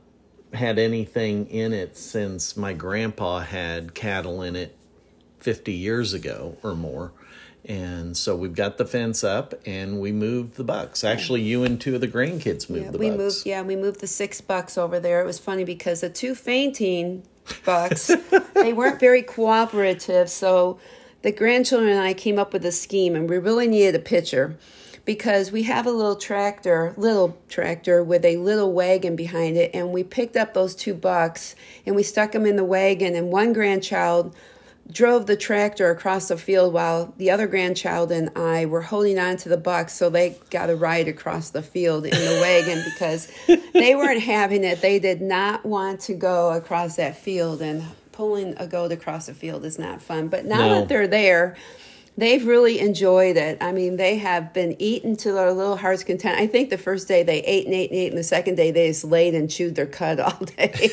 had 0.52 0.78
anything 0.78 1.48
in 1.48 1.72
it 1.72 1.96
since 1.96 2.56
my 2.56 2.72
grandpa 2.72 3.40
had 3.40 3.94
cattle 3.94 4.42
in 4.42 4.56
it 4.56 4.76
50 5.38 5.72
years 5.72 6.12
ago 6.12 6.56
or 6.62 6.74
more. 6.74 7.12
And 7.64 8.16
so 8.16 8.34
we've 8.34 8.54
got 8.54 8.78
the 8.78 8.86
fence 8.86 9.22
up 9.22 9.54
and 9.66 10.00
we 10.00 10.12
moved 10.12 10.56
the 10.56 10.64
bucks. 10.64 11.04
Actually, 11.04 11.42
you 11.42 11.62
and 11.62 11.80
two 11.80 11.94
of 11.94 12.00
the 12.00 12.08
grandkids 12.08 12.70
moved 12.70 12.86
yeah, 12.86 12.90
the 12.90 12.98
we 12.98 13.10
bucks. 13.10 13.18
Moved, 13.18 13.46
yeah, 13.46 13.62
we 13.62 13.76
moved 13.76 14.00
the 14.00 14.06
six 14.06 14.40
bucks 14.40 14.78
over 14.78 14.98
there. 14.98 15.20
It 15.20 15.26
was 15.26 15.38
funny 15.38 15.64
because 15.64 16.00
the 16.00 16.08
two 16.10 16.34
fainting 16.34 17.22
bucks, 17.64 18.10
they 18.54 18.72
weren't 18.72 18.98
very 18.98 19.22
cooperative. 19.22 20.30
So 20.30 20.78
the 21.22 21.32
grandchildren 21.32 21.90
and 21.90 22.00
I 22.00 22.14
came 22.14 22.38
up 22.38 22.52
with 22.52 22.64
a 22.64 22.72
scheme 22.72 23.14
and 23.14 23.28
we 23.28 23.36
really 23.38 23.68
needed 23.68 23.94
a 23.94 24.00
pitcher 24.00 24.56
because 25.04 25.50
we 25.50 25.64
have 25.64 25.86
a 25.86 25.90
little 25.90 26.16
tractor, 26.16 26.94
little 26.96 27.36
tractor 27.48 28.02
with 28.02 28.24
a 28.24 28.36
little 28.36 28.72
wagon 28.72 29.16
behind 29.16 29.56
it, 29.56 29.70
and 29.74 29.90
we 29.92 30.04
picked 30.04 30.36
up 30.36 30.54
those 30.54 30.74
two 30.74 30.94
bucks 30.94 31.54
and 31.86 31.96
we 31.96 32.02
stuck 32.02 32.32
them 32.32 32.46
in 32.46 32.56
the 32.56 32.64
wagon, 32.64 33.14
and 33.14 33.30
one 33.30 33.52
grandchild 33.52 34.34
drove 34.92 35.26
the 35.26 35.36
tractor 35.36 35.90
across 35.90 36.28
the 36.28 36.36
field 36.36 36.72
while 36.72 37.14
the 37.16 37.30
other 37.30 37.46
grandchild 37.46 38.10
and 38.10 38.30
I 38.36 38.66
were 38.66 38.80
holding 38.80 39.18
on 39.18 39.36
to 39.38 39.48
the 39.48 39.56
bucks 39.56 39.92
so 39.92 40.10
they 40.10 40.36
got 40.50 40.70
a 40.70 40.76
ride 40.76 41.08
across 41.08 41.50
the 41.50 41.62
field 41.62 42.06
in 42.06 42.10
the 42.10 42.38
wagon 42.40 42.82
because 42.92 43.30
they 43.72 43.94
weren't 43.94 44.22
having 44.22 44.64
it. 44.64 44.80
They 44.80 44.98
did 44.98 45.20
not 45.20 45.64
want 45.64 46.00
to 46.02 46.14
go 46.14 46.50
across 46.50 46.96
that 46.96 47.16
field 47.16 47.62
and 47.62 47.84
pulling 48.12 48.54
a 48.58 48.66
goat 48.66 48.92
across 48.92 49.26
the 49.26 49.34
field 49.34 49.64
is 49.64 49.78
not 49.78 50.02
fun. 50.02 50.28
But 50.28 50.44
now 50.44 50.66
no. 50.66 50.80
that 50.80 50.88
they're 50.88 51.08
there, 51.08 51.56
they've 52.16 52.46
really 52.46 52.80
enjoyed 52.80 53.36
it. 53.36 53.58
I 53.62 53.72
mean, 53.72 53.96
they 53.96 54.16
have 54.16 54.52
been 54.52 54.76
eaten 54.78 55.16
to 55.18 55.32
their 55.32 55.52
little 55.52 55.76
heart's 55.76 56.04
content. 56.04 56.38
I 56.38 56.46
think 56.46 56.70
the 56.70 56.78
first 56.78 57.08
day 57.08 57.22
they 57.22 57.38
ate 57.40 57.64
and 57.66 57.74
ate 57.74 57.90
and 57.90 57.98
ate, 57.98 58.08
and 58.08 58.18
the 58.18 58.24
second 58.24 58.56
day 58.56 58.70
they 58.70 58.88
just 58.88 59.04
laid 59.04 59.34
and 59.34 59.50
chewed 59.50 59.74
their 59.74 59.86
cud 59.86 60.20
all 60.20 60.44
day. 60.44 60.90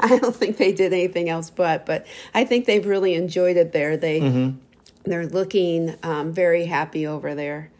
I 0.00 0.18
don't 0.18 0.34
think 0.34 0.56
they 0.56 0.72
did 0.72 0.92
anything 0.92 1.28
else 1.28 1.50
but, 1.50 1.86
but 1.86 2.06
I 2.34 2.44
think 2.44 2.66
they've 2.66 2.84
really 2.86 3.14
enjoyed 3.14 3.56
it 3.56 3.72
there. 3.72 3.96
They 3.96 4.20
Mm-hmm. 4.20 4.58
they're 5.04 5.26
looking 5.26 5.96
um, 6.02 6.32
very 6.32 6.66
happy 6.66 7.06
over 7.06 7.34
there. 7.34 7.70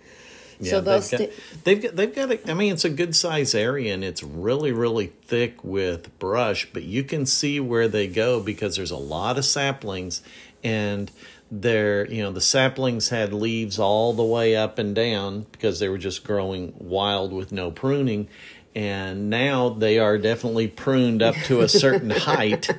so 0.62 0.80
they'll 0.80 1.00
they've, 1.00 1.10
got, 1.10 1.30
they've 1.64 1.82
got 1.82 1.96
they've 1.96 2.14
got 2.14 2.30
a, 2.32 2.50
I 2.50 2.54
mean 2.54 2.72
it's 2.72 2.84
a 2.84 2.90
good 2.90 3.14
size 3.14 3.54
area 3.54 3.92
and 3.94 4.02
it's 4.02 4.22
really 4.22 4.72
really 4.72 5.06
thick 5.06 5.62
with 5.62 6.16
brush, 6.18 6.68
but 6.72 6.82
you 6.82 7.04
can 7.04 7.26
see 7.26 7.60
where 7.60 7.88
they 7.88 8.06
go 8.08 8.40
because 8.40 8.76
there's 8.76 8.90
a 8.90 8.96
lot 8.96 9.38
of 9.38 9.44
saplings 9.44 10.22
and 10.64 11.10
they're 11.54 12.10
you 12.10 12.22
know 12.22 12.32
the 12.32 12.40
saplings 12.40 13.10
had 13.10 13.32
leaves 13.32 13.78
all 13.78 14.14
the 14.14 14.24
way 14.24 14.56
up 14.56 14.78
and 14.78 14.94
down 14.94 15.44
because 15.52 15.78
they 15.80 15.88
were 15.88 15.98
just 15.98 16.24
growing 16.24 16.72
wild 16.78 17.30
with 17.32 17.52
no 17.52 17.70
pruning 17.70 18.26
and 18.74 19.28
now 19.28 19.68
they 19.68 19.98
are 19.98 20.16
definitely 20.16 20.66
pruned 20.66 21.20
up 21.20 21.34
to 21.44 21.60
a 21.60 21.68
certain 21.68 22.08
height 22.28 22.70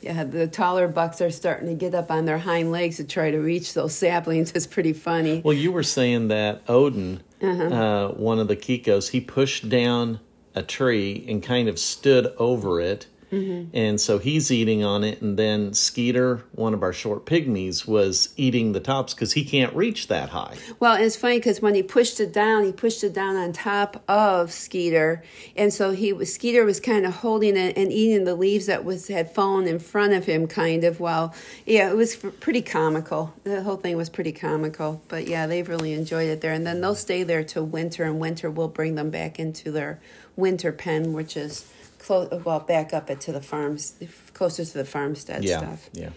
Yeah, 0.00 0.24
the 0.24 0.48
taller 0.48 0.88
bucks 0.88 1.20
are 1.20 1.30
starting 1.30 1.68
to 1.68 1.74
get 1.74 1.94
up 1.94 2.10
on 2.10 2.24
their 2.24 2.38
hind 2.38 2.72
legs 2.72 2.96
to 2.96 3.04
try 3.04 3.30
to 3.30 3.38
reach 3.38 3.74
those 3.74 3.94
saplings. 3.94 4.50
It's 4.52 4.66
pretty 4.66 4.92
funny. 4.92 5.40
Well, 5.44 5.54
you 5.54 5.70
were 5.70 5.82
saying 5.84 6.28
that 6.28 6.62
Odin, 6.68 7.20
uh 7.40 8.08
one 8.08 8.38
of 8.40 8.48
the 8.48 8.56
Kikos, 8.56 9.10
he 9.10 9.20
pushed 9.20 9.68
down 9.68 10.18
a 10.56 10.62
tree 10.62 11.24
and 11.28 11.40
kind 11.42 11.68
of 11.68 11.78
stood 11.78 12.34
over 12.38 12.80
it. 12.80 13.06
Mm-hmm. 13.30 13.76
And 13.76 14.00
so 14.00 14.18
he's 14.18 14.50
eating 14.50 14.84
on 14.84 15.04
it. 15.04 15.20
And 15.20 15.38
then 15.38 15.74
Skeeter, 15.74 16.44
one 16.52 16.74
of 16.74 16.82
our 16.82 16.92
short 16.92 17.26
pygmies, 17.26 17.86
was 17.86 18.32
eating 18.36 18.72
the 18.72 18.80
tops 18.80 19.14
because 19.14 19.32
he 19.32 19.44
can't 19.44 19.74
reach 19.74 20.08
that 20.08 20.30
high. 20.30 20.56
Well, 20.80 20.94
it's 21.00 21.16
funny 21.16 21.38
because 21.38 21.60
when 21.60 21.74
he 21.74 21.82
pushed 21.82 22.20
it 22.20 22.32
down, 22.32 22.64
he 22.64 22.72
pushed 22.72 23.04
it 23.04 23.12
down 23.12 23.36
on 23.36 23.52
top 23.52 24.02
of 24.08 24.50
Skeeter, 24.50 25.22
and 25.56 25.72
so 25.72 25.90
he 25.90 26.12
was 26.12 26.32
Skeeter 26.32 26.64
was 26.64 26.80
kind 26.80 27.06
of 27.06 27.14
holding 27.14 27.56
it 27.56 27.76
and 27.76 27.92
eating 27.92 28.24
the 28.24 28.34
leaves 28.34 28.66
that 28.66 28.84
was 28.84 29.08
had 29.08 29.32
fallen 29.34 29.66
in 29.66 29.78
front 29.78 30.12
of 30.12 30.24
him, 30.24 30.46
kind 30.46 30.84
of. 30.84 31.00
Well, 31.00 31.34
yeah, 31.66 31.90
it 31.90 31.96
was 31.96 32.16
pretty 32.16 32.62
comical. 32.62 33.34
The 33.44 33.62
whole 33.62 33.76
thing 33.76 33.96
was 33.96 34.08
pretty 34.08 34.32
comical, 34.32 35.02
but 35.08 35.26
yeah, 35.26 35.46
they've 35.46 35.68
really 35.68 35.92
enjoyed 35.92 36.28
it 36.28 36.40
there, 36.40 36.52
and 36.52 36.66
then 36.66 36.80
they'll 36.80 36.94
stay 36.94 37.22
there 37.22 37.44
till 37.44 37.66
winter, 37.66 38.04
and 38.04 38.18
winter 38.18 38.50
will 38.50 38.68
bring 38.68 38.94
them 38.94 39.10
back 39.10 39.38
into 39.38 39.70
their 39.70 40.00
winter 40.36 40.72
pen, 40.72 41.12
which 41.12 41.36
is 41.36 41.70
close. 42.08 42.42
Well, 42.44 42.60
back 42.60 42.94
up 42.94 43.10
it 43.10 43.20
to 43.22 43.32
the 43.32 43.42
farms, 43.42 43.94
closer 44.32 44.64
to 44.64 44.78
the 44.78 44.84
farmstead 44.84 45.44
Yeah. 45.44 45.58
stuff. 45.58 45.90
Yeah. 45.92 46.10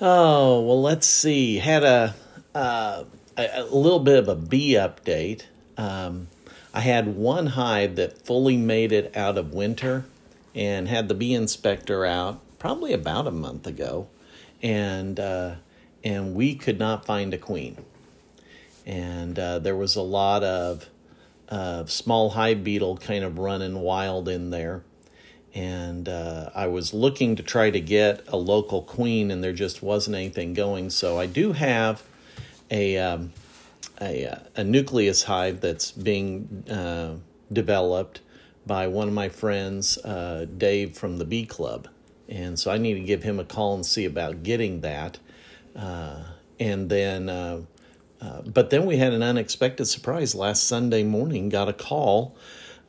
Oh, 0.00 0.60
well, 0.62 0.80
let's 0.80 1.06
see. 1.06 1.58
Had 1.58 1.82
a, 1.82 2.14
uh, 2.54 3.04
a, 3.36 3.48
a 3.56 3.64
little 3.64 3.98
bit 3.98 4.18
of 4.18 4.28
a 4.28 4.36
bee 4.36 4.74
update. 4.74 5.42
Um, 5.76 6.28
I 6.72 6.80
had 6.80 7.16
one 7.16 7.48
hive 7.48 7.96
that 7.96 8.24
fully 8.24 8.56
made 8.56 8.92
it 8.92 9.16
out 9.16 9.36
of 9.36 9.52
winter 9.52 10.04
and 10.54 10.88
had 10.88 11.08
the 11.08 11.14
bee 11.14 11.34
inspector 11.34 12.06
out 12.06 12.40
probably 12.58 12.92
about 12.92 13.26
a 13.26 13.32
month 13.32 13.66
ago. 13.66 14.06
And, 14.62 15.18
uh, 15.18 15.56
and 16.04 16.34
we 16.34 16.54
could 16.54 16.78
not 16.78 17.04
find 17.04 17.34
a 17.34 17.38
queen. 17.38 17.84
And 18.86 19.38
uh, 19.38 19.58
there 19.58 19.76
was 19.76 19.96
a 19.96 20.02
lot 20.02 20.44
of 20.44 20.88
uh, 21.50 21.84
small 21.86 22.30
hive 22.30 22.62
beetle 22.64 22.96
kind 22.96 23.24
of 23.24 23.38
running 23.38 23.80
wild 23.80 24.28
in 24.28 24.50
there 24.50 24.82
and 25.54 26.08
uh, 26.08 26.50
I 26.54 26.66
was 26.68 26.94
looking 26.94 27.36
to 27.36 27.42
try 27.42 27.70
to 27.70 27.80
get 27.80 28.22
a 28.28 28.36
local 28.36 28.82
queen, 28.82 29.30
and 29.30 29.42
there 29.42 29.52
just 29.52 29.82
wasn't 29.82 30.16
anything 30.16 30.54
going. 30.54 30.90
So 30.90 31.18
I 31.18 31.26
do 31.26 31.52
have 31.52 32.02
a 32.70 32.98
um, 32.98 33.32
a, 34.00 34.26
uh, 34.26 34.38
a 34.56 34.64
nucleus 34.64 35.24
hive 35.24 35.60
that's 35.60 35.90
being 35.90 36.64
uh, 36.70 37.14
developed 37.52 38.20
by 38.66 38.86
one 38.86 39.08
of 39.08 39.14
my 39.14 39.28
friends, 39.28 39.98
uh, 39.98 40.46
Dave 40.56 40.96
from 40.96 41.18
the 41.18 41.24
Bee 41.24 41.46
Club, 41.46 41.88
and 42.28 42.58
so 42.58 42.70
I 42.70 42.78
need 42.78 42.94
to 42.94 43.00
give 43.00 43.22
him 43.22 43.40
a 43.40 43.44
call 43.44 43.74
and 43.74 43.84
see 43.84 44.04
about 44.04 44.42
getting 44.42 44.82
that. 44.82 45.18
Uh, 45.74 46.22
and 46.58 46.90
then, 46.90 47.28
uh, 47.28 47.62
uh, 48.20 48.42
but 48.42 48.70
then 48.70 48.86
we 48.86 48.96
had 48.96 49.12
an 49.12 49.22
unexpected 49.22 49.86
surprise 49.86 50.34
last 50.34 50.64
Sunday 50.64 51.02
morning. 51.02 51.48
Got 51.48 51.68
a 51.68 51.72
call 51.72 52.36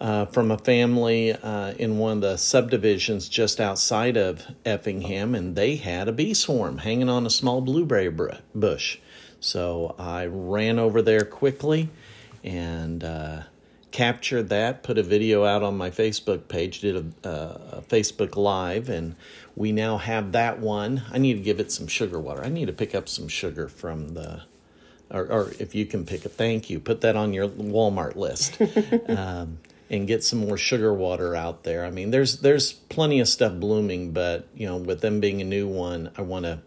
uh, 0.02 0.26
from 0.26 0.52
a 0.52 0.58
family 0.58 1.32
uh, 1.32 1.74
in 1.74 2.00
one 2.00 2.18
of 2.18 2.22
the 2.22 2.38
subdivisions 2.38 3.30
just 3.30 3.62
outside 3.62 4.18
of 4.18 4.46
Effingham, 4.66 5.36
and 5.36 5.56
they 5.56 5.76
had 5.76 6.08
a 6.08 6.12
bee 6.12 6.34
swarm 6.34 6.80
hanging 6.80 7.08
on 7.08 7.26
a 7.26 7.30
small 7.30 7.62
blueberry 7.62 8.10
br- 8.10 8.32
bush. 8.54 8.98
So 9.40 9.96
I 9.98 10.26
ran 10.26 10.80
over 10.80 11.02
there 11.02 11.24
quickly 11.24 11.90
and 12.44 13.04
uh, 13.04 13.44
captured 13.92 14.50
that, 14.50 14.84
put 14.84 14.98
a 14.98 15.04
video 15.04 15.46
out 15.46 15.64
on 15.64 15.78
my 15.78 15.90
Facebook 15.92 16.48
page, 16.48 16.80
did 16.80 17.14
a, 17.24 17.30
a 17.30 17.82
Facebook 17.88 18.36
Live, 18.36 18.90
and 18.90 19.16
we 19.56 19.72
now 19.72 19.98
have 19.98 20.32
that 20.32 20.60
one. 20.60 21.04
I 21.12 21.20
need 21.20 21.36
to 21.36 21.42
give 21.42 21.60
it 21.60 21.72
some 21.72 21.88
sugar 21.88 22.20
water. 22.20 22.44
I 22.44 22.50
need 22.50 22.66
to 22.66 22.74
pick 22.74 22.96
up 22.96 23.08
some 23.08 23.28
sugar 23.28 23.68
from 23.68 24.10
the 24.10 24.42
or, 25.12 25.26
or 25.26 25.54
if 25.60 25.76
you 25.76 25.86
can 25.86 26.06
pick 26.06 26.26
a 26.26 26.30
thank 26.30 26.70
you. 26.70 26.80
Put 26.80 27.02
that 27.02 27.16
on 27.16 27.34
your 27.34 27.48
Walmart 27.48 28.16
list, 28.16 28.60
um, 29.10 29.60
and 29.90 30.08
get 30.08 30.24
some 30.24 30.40
more 30.40 30.58
sugar 30.58 30.94
water 30.94 31.36
out 31.36 31.64
there. 31.64 31.86
I 31.86 31.92
mean, 31.92 32.12
there's 32.12 32.40
there's 32.40 32.74
plenty 32.74 33.20
of 33.20 33.28
stuff 33.28 33.54
blooming, 33.60 34.12
but 34.12 34.48
you 34.56 34.66
know, 34.66 34.78
with 34.78 35.02
them 35.02 35.20
being 35.20 35.42
a 35.42 35.46
new 35.46 35.68
one, 35.68 36.12
I 36.18 36.22
want 36.22 36.46
to 36.46 36.60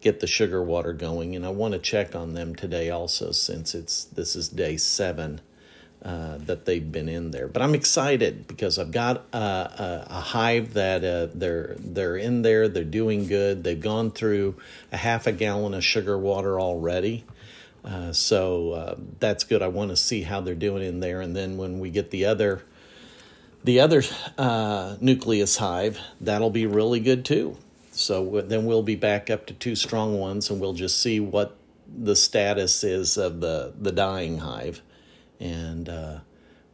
get 0.00 0.20
the 0.20 0.26
sugar 0.26 0.62
water 0.62 0.92
going, 0.92 1.34
and 1.36 1.46
I 1.46 1.50
want 1.50 1.72
to 1.72 1.78
check 1.78 2.14
on 2.14 2.34
them 2.34 2.54
today 2.54 2.90
also, 2.90 3.32
since 3.32 3.74
it's 3.74 4.04
this 4.04 4.36
is 4.36 4.48
day 4.48 4.76
seven. 4.76 5.40
Uh, 6.02 6.36
that 6.40 6.66
they've 6.66 6.92
been 6.92 7.08
in 7.08 7.30
there, 7.30 7.48
but 7.48 7.62
I'm 7.62 7.74
excited 7.74 8.46
because 8.46 8.78
I've 8.78 8.90
got 8.90 9.24
uh, 9.32 9.38
a, 9.38 10.06
a 10.10 10.20
hive 10.20 10.74
that 10.74 11.02
uh, 11.02 11.28
they're 11.32 11.76
they're 11.78 12.18
in 12.18 12.42
there. 12.42 12.68
They're 12.68 12.84
doing 12.84 13.26
good. 13.26 13.64
They've 13.64 13.80
gone 13.80 14.10
through 14.10 14.56
a 14.92 14.98
half 14.98 15.26
a 15.26 15.32
gallon 15.32 15.72
of 15.72 15.82
sugar 15.82 16.18
water 16.18 16.60
already, 16.60 17.24
uh, 17.84 18.12
so 18.12 18.72
uh, 18.72 18.94
that's 19.20 19.44
good. 19.44 19.62
I 19.62 19.68
want 19.68 19.90
to 19.90 19.96
see 19.96 20.22
how 20.22 20.40
they're 20.40 20.54
doing 20.54 20.82
in 20.82 21.00
there, 21.00 21.20
and 21.20 21.36
then 21.36 21.56
when 21.56 21.78
we 21.78 21.90
get 21.90 22.10
the 22.10 22.24
other, 22.26 22.62
the 23.62 23.80
other 23.80 24.02
uh, 24.38 24.96
nucleus 25.00 25.56
hive, 25.56 25.98
that'll 26.20 26.50
be 26.50 26.66
really 26.66 27.00
good 27.00 27.24
too. 27.24 27.56
So 27.92 28.24
w- 28.24 28.46
then 28.46 28.64
we'll 28.64 28.82
be 28.82 28.96
back 28.96 29.28
up 29.28 29.46
to 29.46 29.54
two 29.54 29.76
strong 29.76 30.18
ones, 30.18 30.50
and 30.50 30.60
we'll 30.60 30.72
just 30.72 31.00
see 31.00 31.20
what 31.20 31.56
the 31.86 32.16
status 32.16 32.82
is 32.84 33.18
of 33.18 33.40
the 33.40 33.74
the 33.78 33.92
dying 33.92 34.38
hive, 34.38 34.80
and 35.38 35.88
uh, 35.88 36.18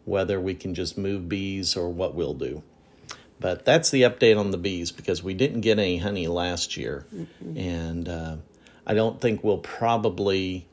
whether 0.05 0.40
we 0.40 0.55
can 0.55 0.75
just 0.75 0.97
move 0.97 1.29
bees 1.29 1.76
or 1.76 1.88
what 1.88 2.14
we'll 2.14 2.35
do. 2.35 2.62
But 3.40 3.64
that's 3.64 3.90
the 3.90 4.02
update 4.02 4.38
on 4.38 4.50
the 4.50 4.59
bees 4.59 4.93
because 4.93 5.23
we 5.23 5.35
didn't 5.35 5.62
get 5.62 5.79
any 5.79 5.97
honey 5.97 6.29
last 6.29 6.76
year, 6.76 7.07
and 7.57 8.09
uh, 8.09 8.37
I 8.87 8.95
don't 8.95 9.21
think 9.21 9.43
we'll 9.43 9.59
probably 9.59 10.67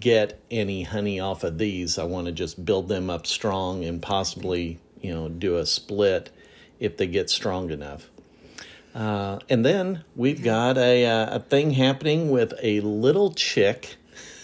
get 0.00 0.40
any 0.50 0.82
honey 0.82 1.18
off 1.20 1.44
of 1.44 1.58
these. 1.58 1.98
I 1.98 2.04
want 2.04 2.26
to 2.26 2.32
just 2.32 2.64
build 2.64 2.88
them 2.88 3.10
up 3.10 3.26
strong 3.26 3.84
and 3.84 4.00
possibly, 4.00 4.78
you 5.00 5.12
know, 5.12 5.28
do 5.28 5.56
a 5.58 5.66
split 5.66 6.30
if 6.78 6.96
they 6.96 7.06
get 7.06 7.30
strong 7.30 7.70
enough. 7.70 8.08
Uh, 8.94 9.38
and 9.48 9.64
then 9.64 10.04
we've 10.14 10.42
got 10.42 10.76
a, 10.76 11.06
uh, 11.06 11.36
a 11.36 11.40
thing 11.40 11.70
happening 11.70 12.30
with 12.30 12.52
a 12.62 12.80
little 12.80 13.32
chick, 13.32 13.96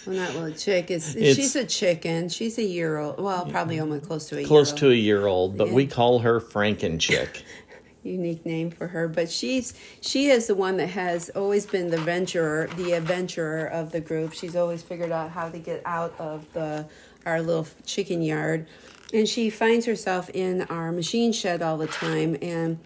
Well, 0.07 0.15
not 0.15 0.33
little 0.33 0.57
chick. 0.57 0.89
It's, 0.89 1.15
It's- 1.15 1.35
she's 1.35 1.55
a 1.55 1.65
chicken. 1.65 2.29
She's 2.29 2.57
a 2.57 2.63
year 2.63 2.97
old. 2.97 3.19
Well, 3.19 3.45
probably 3.45 3.79
almost 3.79 4.05
close 4.07 4.27
to 4.29 4.39
a 4.39 4.43
close 4.45 4.71
year 4.71 4.77
to 4.79 4.89
a 4.91 4.95
year 4.95 5.27
old, 5.27 5.55
but 5.57 5.67
Yeah. 5.67 5.73
we 5.75 5.85
call 5.85 6.19
her 6.19 6.39
Frankenchick. 6.41 7.43
unique 8.03 8.45
name 8.45 8.71
for 8.71 8.87
her 8.87 9.07
but 9.07 9.29
she's 9.29 9.73
she 10.01 10.27
is 10.27 10.47
the 10.47 10.55
one 10.55 10.77
that 10.77 10.87
has 10.87 11.29
always 11.31 11.65
been 11.65 11.89
the 11.89 11.97
venturer 11.97 12.69
the 12.77 12.93
adventurer 12.93 13.65
of 13.65 13.91
the 13.91 13.99
group 13.99 14.31
she's 14.31 14.55
always 14.55 14.81
figured 14.81 15.11
out 15.11 15.29
how 15.29 15.49
to 15.49 15.59
get 15.59 15.81
out 15.85 16.13
of 16.19 16.51
the 16.53 16.87
our 17.25 17.41
little 17.41 17.67
chicken 17.85 18.21
yard 18.21 18.65
and 19.13 19.27
she 19.27 19.49
finds 19.49 19.85
herself 19.85 20.29
in 20.33 20.61
our 20.63 20.91
machine 20.91 21.31
shed 21.31 21.61
all 21.61 21.77
the 21.77 21.87
time 21.87 22.37
and 22.41 22.79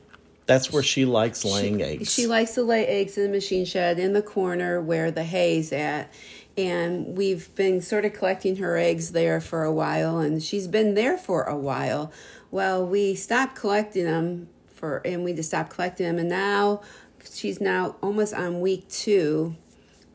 That's 0.45 0.71
where 0.71 0.83
she 0.83 1.05
likes 1.05 1.43
laying 1.43 1.79
she, 1.79 1.83
eggs. 1.83 2.11
She 2.11 2.27
likes 2.27 2.53
to 2.55 2.63
lay 2.63 2.85
eggs 2.85 3.17
in 3.17 3.23
the 3.23 3.29
machine 3.29 3.65
shed 3.65 3.99
in 3.99 4.13
the 4.13 4.21
corner 4.21 4.81
where 4.81 5.11
the 5.11 5.23
hay's 5.23 5.71
at. 5.71 6.13
And 6.55 7.17
we've 7.17 7.53
been 7.55 7.81
sort 7.81 8.05
of 8.05 8.13
collecting 8.13 8.57
her 8.57 8.77
eggs 8.77 9.11
there 9.11 9.41
for 9.41 9.63
a 9.63 9.71
while, 9.71 10.19
and 10.19 10.41
she's 10.43 10.67
been 10.67 10.93
there 10.93 11.17
for 11.17 11.43
a 11.43 11.57
while. 11.57 12.11
Well, 12.51 12.85
we 12.85 13.15
stopped 13.15 13.55
collecting 13.55 14.05
them 14.05 14.49
for, 14.83 15.01
and 15.05 15.23
we 15.23 15.31
just 15.31 15.47
stopped 15.47 15.69
collecting 15.69 16.05
them, 16.05 16.19
and 16.19 16.27
now 16.27 16.81
she's 17.31 17.61
now 17.61 17.95
almost 18.03 18.33
on 18.33 18.59
week 18.59 18.89
two 18.89 19.55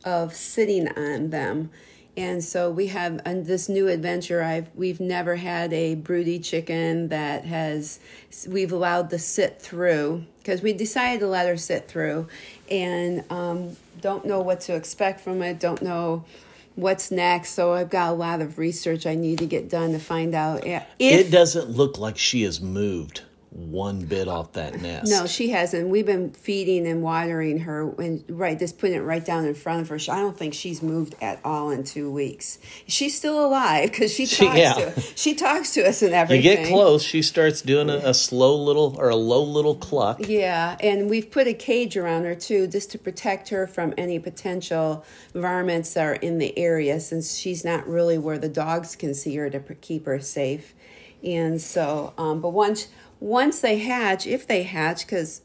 of 0.04 0.34
sitting 0.34 0.87
on 0.88 1.30
them. 1.30 1.70
And 2.18 2.44
so 2.44 2.70
we 2.70 2.88
have 2.88 3.22
uh, 3.25 3.32
this 3.37 3.70
new 3.70 3.88
adventure. 3.88 4.42
I've 4.42 4.68
we've 4.75 5.00
never 5.00 5.37
had 5.37 5.72
a 5.72 5.94
broody 5.94 6.38
chicken 6.38 7.08
that 7.08 7.46
has 7.46 7.98
we've 8.46 8.70
allowed 8.70 9.08
to 9.08 9.18
sit 9.18 9.62
through 9.62 10.26
because 10.40 10.60
we 10.60 10.75
decided 10.75 11.20
to 11.20 11.28
let 11.28 11.46
her 11.46 11.56
sit 11.56 11.88
through, 11.88 12.28
and 12.70 13.25
um, 13.30 13.75
don't 14.02 14.26
know 14.26 14.40
what 14.40 14.60
to 14.62 14.75
expect 14.75 15.22
from 15.22 15.40
it. 15.40 15.60
Don't 15.60 15.80
know 15.80 16.26
what's 16.75 17.10
next. 17.10 17.54
So 17.54 17.72
I've 17.72 17.88
got 17.88 18.10
a 18.10 18.14
lot 18.14 18.42
of 18.42 18.58
research 18.58 19.06
I 19.06 19.14
need 19.14 19.38
to 19.38 19.46
get 19.46 19.70
done 19.70 19.92
to 19.92 19.98
find 19.98 20.34
out 20.34 20.66
if 20.66 20.84
it 20.98 21.30
doesn't 21.30 21.70
look 21.70 21.96
like 21.96 22.18
she 22.18 22.42
has 22.42 22.60
moved 22.60 23.22
one 23.59 24.05
bit 24.05 24.29
off 24.29 24.53
that 24.53 24.81
nest. 24.81 25.11
No, 25.11 25.27
she 25.27 25.49
hasn't. 25.49 25.88
We've 25.88 26.07
been 26.07 26.31
feeding 26.31 26.87
and 26.87 27.03
watering 27.03 27.59
her, 27.61 27.91
and 28.00 28.25
right, 28.29 28.57
just 28.59 28.79
putting 28.79 28.97
it 28.97 29.00
right 29.00 29.25
down 29.25 29.45
in 29.45 29.55
front 29.55 29.81
of 29.81 29.88
her. 29.88 29.97
I 30.12 30.21
don't 30.21 30.37
think 30.37 30.55
she's 30.55 30.81
moved 30.81 31.17
at 31.21 31.41
all 31.45 31.71
in 31.71 31.83
two 31.83 32.11
weeks. 32.11 32.59
She's 32.87 33.17
still 33.17 33.45
alive 33.45 33.91
because 33.91 34.12
she 34.15 34.27
talks 34.27 34.55
she, 34.55 34.61
yeah. 34.61 34.75
to 34.75 35.00
she 35.17 35.35
talks 35.35 35.75
to 35.75 35.87
us 35.87 36.03
and 36.03 36.15
everything. 36.15 36.45
You 36.45 36.57
get 36.57 36.69
close, 36.69 37.03
she 37.03 37.21
starts 37.21 37.61
doing 37.61 37.91
a, 37.91 37.97
a, 37.97 38.15
slow 38.15 38.57
little 38.57 38.95
or 38.97 39.09
a 39.09 39.17
low 39.17 39.43
little 39.43 39.75
cluck. 39.75 40.21
Yeah, 40.29 40.77
and 40.81 41.11
we've 41.11 41.31
put 41.31 41.49
a 41.49 41.55
cage 41.55 41.97
around 41.97 42.25
her 42.25 42.37
too, 42.37 42.69
just 42.69 42.93
to 42.93 42.99
protect 42.99 43.49
her 43.49 43.67
from 43.67 43.93
any 43.99 44.21
potential 44.21 45.05
varmints 45.35 45.95
that 45.95 46.07
are 46.07 46.15
in 46.15 46.38
the 46.38 46.57
area, 46.57 47.00
since 47.00 47.37
she's 47.37 47.65
not 47.65 47.88
really 47.88 48.19
where 48.19 48.38
the 48.38 48.49
dogs 48.49 48.95
can 48.95 49.15
see 49.15 49.35
her 49.37 49.50
to 49.50 49.61
keep 49.75 50.07
her 50.07 50.21
safe. 50.21 50.75
And 51.23 51.61
so, 51.61 52.12
um, 52.17 52.41
but 52.41 52.50
once 52.50 52.88
once 53.20 53.60
they 53.60 53.78
hatch, 53.78 54.26
if 54.26 54.46
they 54.46 54.62
hatch, 54.62 55.06
because 55.06 55.42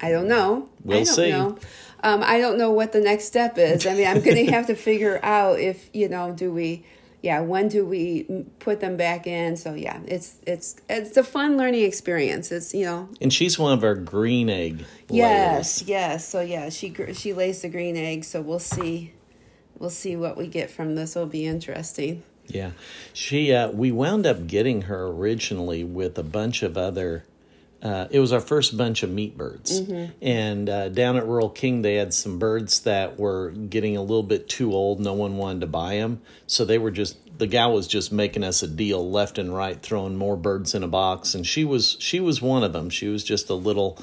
I 0.00 0.10
don't 0.10 0.28
know. 0.28 0.68
We'll 0.84 0.98
I 0.98 1.04
don't 1.04 1.14
see. 1.14 1.30
Know. 1.30 1.58
Um, 2.02 2.22
I 2.22 2.38
don't 2.38 2.58
know 2.58 2.70
what 2.70 2.92
the 2.92 3.00
next 3.00 3.24
step 3.24 3.58
is. 3.58 3.86
I 3.86 3.94
mean, 3.94 4.06
I'm 4.06 4.20
going 4.20 4.36
to 4.46 4.52
have 4.52 4.66
to 4.66 4.74
figure 4.74 5.18
out 5.22 5.58
if 5.58 5.90
you 5.92 6.08
know, 6.08 6.32
do 6.32 6.52
we, 6.52 6.84
yeah, 7.22 7.40
when 7.40 7.68
do 7.68 7.84
we 7.84 8.44
put 8.58 8.80
them 8.80 8.96
back 8.96 9.26
in? 9.26 9.56
So 9.56 9.74
yeah, 9.74 10.00
it's 10.06 10.36
it's 10.46 10.76
it's 10.88 11.16
a 11.16 11.24
fun 11.24 11.56
learning 11.56 11.84
experience. 11.84 12.52
It's 12.52 12.74
you 12.74 12.84
know. 12.84 13.08
And 13.20 13.32
she's 13.32 13.58
one 13.58 13.72
of 13.72 13.82
our 13.84 13.94
green 13.94 14.48
egg. 14.48 14.84
Yes, 15.08 15.82
yes. 15.82 16.28
So 16.28 16.40
yeah, 16.40 16.68
she 16.68 16.94
she 17.14 17.32
lays 17.32 17.62
the 17.62 17.68
green 17.68 17.96
egg. 17.96 18.24
So 18.24 18.40
we'll 18.40 18.58
see, 18.58 19.14
we'll 19.78 19.90
see 19.90 20.16
what 20.16 20.36
we 20.36 20.46
get 20.46 20.70
from 20.70 20.94
this. 20.94 21.14
Will 21.14 21.26
be 21.26 21.46
interesting. 21.46 22.22
Yeah, 22.48 22.70
she. 23.12 23.52
Uh, 23.52 23.70
we 23.70 23.92
wound 23.92 24.26
up 24.26 24.46
getting 24.46 24.82
her 24.82 25.06
originally 25.06 25.84
with 25.84 26.18
a 26.18 26.22
bunch 26.22 26.62
of 26.62 26.76
other. 26.76 27.24
Uh, 27.82 28.08
it 28.10 28.20
was 28.20 28.32
our 28.32 28.40
first 28.40 28.76
bunch 28.76 29.02
of 29.02 29.10
meat 29.10 29.36
birds, 29.36 29.80
mm-hmm. 29.80 30.12
and 30.22 30.68
uh, 30.68 30.88
down 30.88 31.16
at 31.16 31.26
Rural 31.26 31.50
King 31.50 31.82
they 31.82 31.96
had 31.96 32.14
some 32.14 32.38
birds 32.38 32.80
that 32.80 33.18
were 33.18 33.50
getting 33.50 33.96
a 33.96 34.00
little 34.00 34.22
bit 34.22 34.48
too 34.48 34.72
old. 34.72 34.98
No 35.00 35.12
one 35.12 35.36
wanted 35.36 35.60
to 35.60 35.66
buy 35.66 35.96
them, 35.96 36.22
so 36.46 36.64
they 36.64 36.78
were 36.78 36.90
just 36.90 37.18
the 37.38 37.46
gal 37.46 37.72
was 37.72 37.86
just 37.86 38.12
making 38.12 38.44
us 38.44 38.62
a 38.62 38.68
deal 38.68 39.08
left 39.10 39.38
and 39.38 39.54
right, 39.54 39.80
throwing 39.82 40.16
more 40.16 40.36
birds 40.36 40.74
in 40.74 40.82
a 40.82 40.88
box, 40.88 41.34
and 41.34 41.46
she 41.46 41.64
was 41.64 41.96
she 42.00 42.20
was 42.20 42.40
one 42.40 42.64
of 42.64 42.72
them. 42.72 42.90
She 42.90 43.08
was 43.08 43.22
just 43.22 43.50
a 43.50 43.54
little 43.54 43.98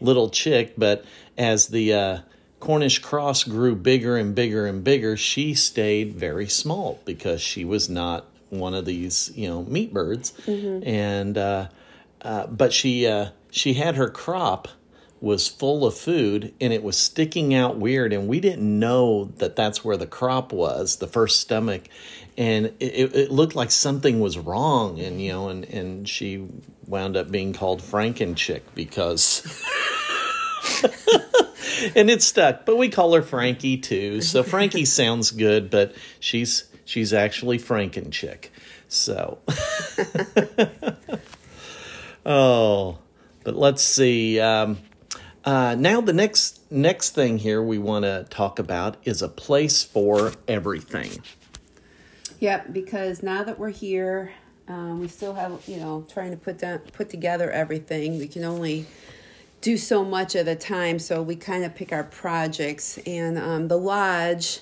little 0.00 0.28
chick, 0.28 0.74
but 0.76 1.04
as 1.38 1.68
the 1.68 1.92
uh, 1.92 2.18
Cornish 2.64 3.00
cross 3.00 3.44
grew 3.44 3.76
bigger 3.76 4.16
and 4.16 4.34
bigger 4.34 4.64
and 4.64 4.82
bigger, 4.82 5.18
she 5.18 5.52
stayed 5.52 6.14
very 6.14 6.48
small 6.48 6.98
because 7.04 7.42
she 7.42 7.62
was 7.62 7.90
not 7.90 8.24
one 8.48 8.72
of 8.72 8.86
these, 8.86 9.30
you 9.34 9.46
know, 9.46 9.64
meat 9.64 9.92
birds. 9.92 10.32
Mm-hmm. 10.46 10.88
And 10.88 11.36
uh, 11.36 11.68
uh, 12.22 12.46
but 12.46 12.72
she 12.72 13.06
uh, 13.06 13.28
she 13.50 13.74
had 13.74 13.96
her 13.96 14.08
crop 14.08 14.68
was 15.20 15.46
full 15.46 15.84
of 15.84 15.94
food 15.94 16.54
and 16.58 16.72
it 16.72 16.82
was 16.82 16.96
sticking 16.96 17.52
out 17.52 17.76
weird, 17.76 18.14
and 18.14 18.28
we 18.28 18.40
didn't 18.40 18.78
know 18.78 19.26
that 19.36 19.56
that's 19.56 19.84
where 19.84 19.98
the 19.98 20.06
crop 20.06 20.50
was, 20.50 20.96
the 20.96 21.06
first 21.06 21.40
stomach, 21.40 21.82
and 22.38 22.72
it, 22.80 23.14
it 23.14 23.30
looked 23.30 23.54
like 23.54 23.70
something 23.70 24.20
was 24.20 24.38
wrong, 24.38 24.98
and 25.00 25.20
you 25.20 25.32
know, 25.32 25.50
and 25.50 25.66
and 25.66 26.08
she 26.08 26.48
wound 26.86 27.14
up 27.14 27.30
being 27.30 27.52
called 27.52 27.82
Frankenchick 27.82 28.62
because. 28.74 29.62
and 31.96 32.10
it 32.10 32.22
stuck. 32.22 32.66
But 32.66 32.76
we 32.76 32.88
call 32.88 33.14
her 33.14 33.22
Frankie 33.22 33.78
too. 33.78 34.20
So 34.20 34.42
Frankie 34.42 34.84
sounds 34.86 35.30
good, 35.30 35.70
but 35.70 35.94
she's 36.20 36.64
she's 36.84 37.12
actually 37.12 37.58
Frankenchick. 37.58 38.48
So 38.88 39.38
Oh. 42.26 42.98
But 43.44 43.56
let's 43.56 43.82
see. 43.82 44.40
Um, 44.40 44.78
uh, 45.44 45.76
now 45.78 46.00
the 46.00 46.14
next 46.14 46.60
next 46.72 47.10
thing 47.10 47.38
here 47.38 47.62
we 47.62 47.76
want 47.78 48.04
to 48.06 48.26
talk 48.30 48.58
about 48.58 48.96
is 49.04 49.20
a 49.20 49.28
place 49.28 49.84
for 49.84 50.32
everything. 50.48 51.22
Yep, 52.40 52.72
because 52.72 53.22
now 53.22 53.44
that 53.44 53.58
we're 53.58 53.68
here, 53.68 54.32
um, 54.66 55.00
we 55.00 55.08
still 55.08 55.34
have 55.34 55.62
you 55.68 55.76
know 55.76 56.06
trying 56.10 56.30
to 56.30 56.38
put 56.38 56.58
down 56.58 56.78
put 56.78 57.10
together 57.10 57.50
everything. 57.50 58.18
We 58.18 58.26
can 58.26 58.44
only 58.44 58.86
do 59.64 59.78
so 59.78 60.04
much 60.04 60.36
at 60.36 60.46
a 60.46 60.54
time, 60.54 60.98
so 60.98 61.22
we 61.22 61.34
kind 61.34 61.64
of 61.64 61.74
pick 61.74 61.90
our 61.90 62.04
projects. 62.04 62.98
And 63.06 63.38
um, 63.38 63.68
the 63.68 63.78
lodge, 63.78 64.60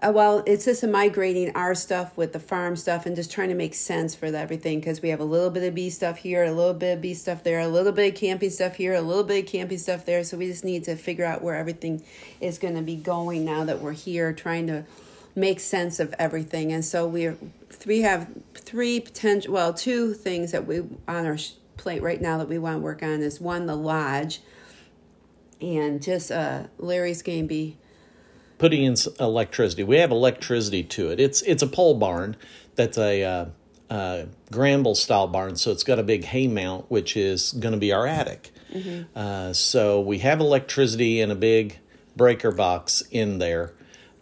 uh, 0.00 0.12
well, 0.14 0.44
it's 0.46 0.66
just 0.66 0.84
a 0.84 0.86
migrating 0.86 1.50
our 1.56 1.74
stuff 1.74 2.16
with 2.16 2.32
the 2.32 2.38
farm 2.38 2.76
stuff 2.76 3.06
and 3.06 3.16
just 3.16 3.32
trying 3.32 3.48
to 3.48 3.56
make 3.56 3.74
sense 3.74 4.14
for 4.14 4.26
everything 4.26 4.78
because 4.78 5.02
we 5.02 5.08
have 5.08 5.18
a 5.18 5.24
little 5.24 5.50
bit 5.50 5.64
of 5.64 5.74
bee 5.74 5.90
stuff 5.90 6.18
here, 6.18 6.44
a 6.44 6.52
little 6.52 6.74
bit 6.74 6.92
of 6.92 7.02
bee 7.02 7.12
stuff 7.12 7.42
there, 7.42 7.58
a 7.58 7.66
little 7.66 7.90
bit 7.90 8.14
of 8.14 8.20
camping 8.20 8.50
stuff 8.50 8.76
here, 8.76 8.94
a 8.94 9.00
little 9.00 9.24
bit 9.24 9.44
of 9.44 9.50
camping 9.50 9.78
stuff 9.78 10.06
there. 10.06 10.22
So 10.22 10.36
we 10.36 10.46
just 10.46 10.64
need 10.64 10.84
to 10.84 10.94
figure 10.94 11.24
out 11.24 11.42
where 11.42 11.56
everything 11.56 12.04
is 12.40 12.56
going 12.56 12.76
to 12.76 12.82
be 12.82 12.94
going 12.94 13.44
now 13.44 13.64
that 13.64 13.80
we're 13.80 13.90
here, 13.90 14.32
trying 14.32 14.68
to 14.68 14.84
make 15.34 15.58
sense 15.58 15.98
of 15.98 16.14
everything. 16.20 16.72
And 16.72 16.84
so 16.84 17.08
we 17.08 17.32
we 17.84 18.02
have 18.02 18.28
three 18.54 19.00
potential, 19.00 19.52
well, 19.52 19.74
two 19.74 20.14
things 20.14 20.52
that 20.52 20.68
we 20.68 20.84
on 21.08 21.26
our 21.26 21.36
plate 21.76 22.02
right 22.02 22.20
now 22.20 22.38
that 22.38 22.48
we 22.48 22.58
want 22.58 22.76
to 22.76 22.80
work 22.80 23.02
on 23.02 23.22
is 23.22 23.40
one 23.40 23.66
the 23.66 23.76
lodge, 23.76 24.40
and 25.60 26.02
just 26.02 26.30
uh, 26.30 26.64
Larry's 26.78 27.22
going 27.22 27.42
to 27.42 27.48
be 27.48 27.76
putting 28.58 28.84
in 28.84 28.96
electricity. 29.20 29.84
We 29.84 29.98
have 29.98 30.10
electricity 30.10 30.82
to 30.84 31.10
it. 31.10 31.20
It's 31.20 31.42
it's 31.42 31.62
a 31.62 31.66
pole 31.66 31.94
barn 31.94 32.36
that's 32.74 32.98
a 32.98 33.22
uh, 33.22 33.46
uh, 33.90 34.24
gambrel 34.50 34.94
style 34.94 35.28
barn, 35.28 35.56
so 35.56 35.70
it's 35.70 35.84
got 35.84 35.98
a 35.98 36.02
big 36.02 36.24
hay 36.24 36.48
mount, 36.48 36.90
which 36.90 37.16
is 37.16 37.52
going 37.52 37.72
to 37.72 37.78
be 37.78 37.92
our 37.92 38.06
attic. 38.06 38.52
Mm-hmm. 38.72 39.16
Uh, 39.16 39.52
so 39.52 40.00
we 40.00 40.18
have 40.18 40.40
electricity 40.40 41.20
and 41.20 41.30
a 41.30 41.36
big 41.36 41.78
breaker 42.16 42.50
box 42.50 43.02
in 43.10 43.38
there, 43.38 43.74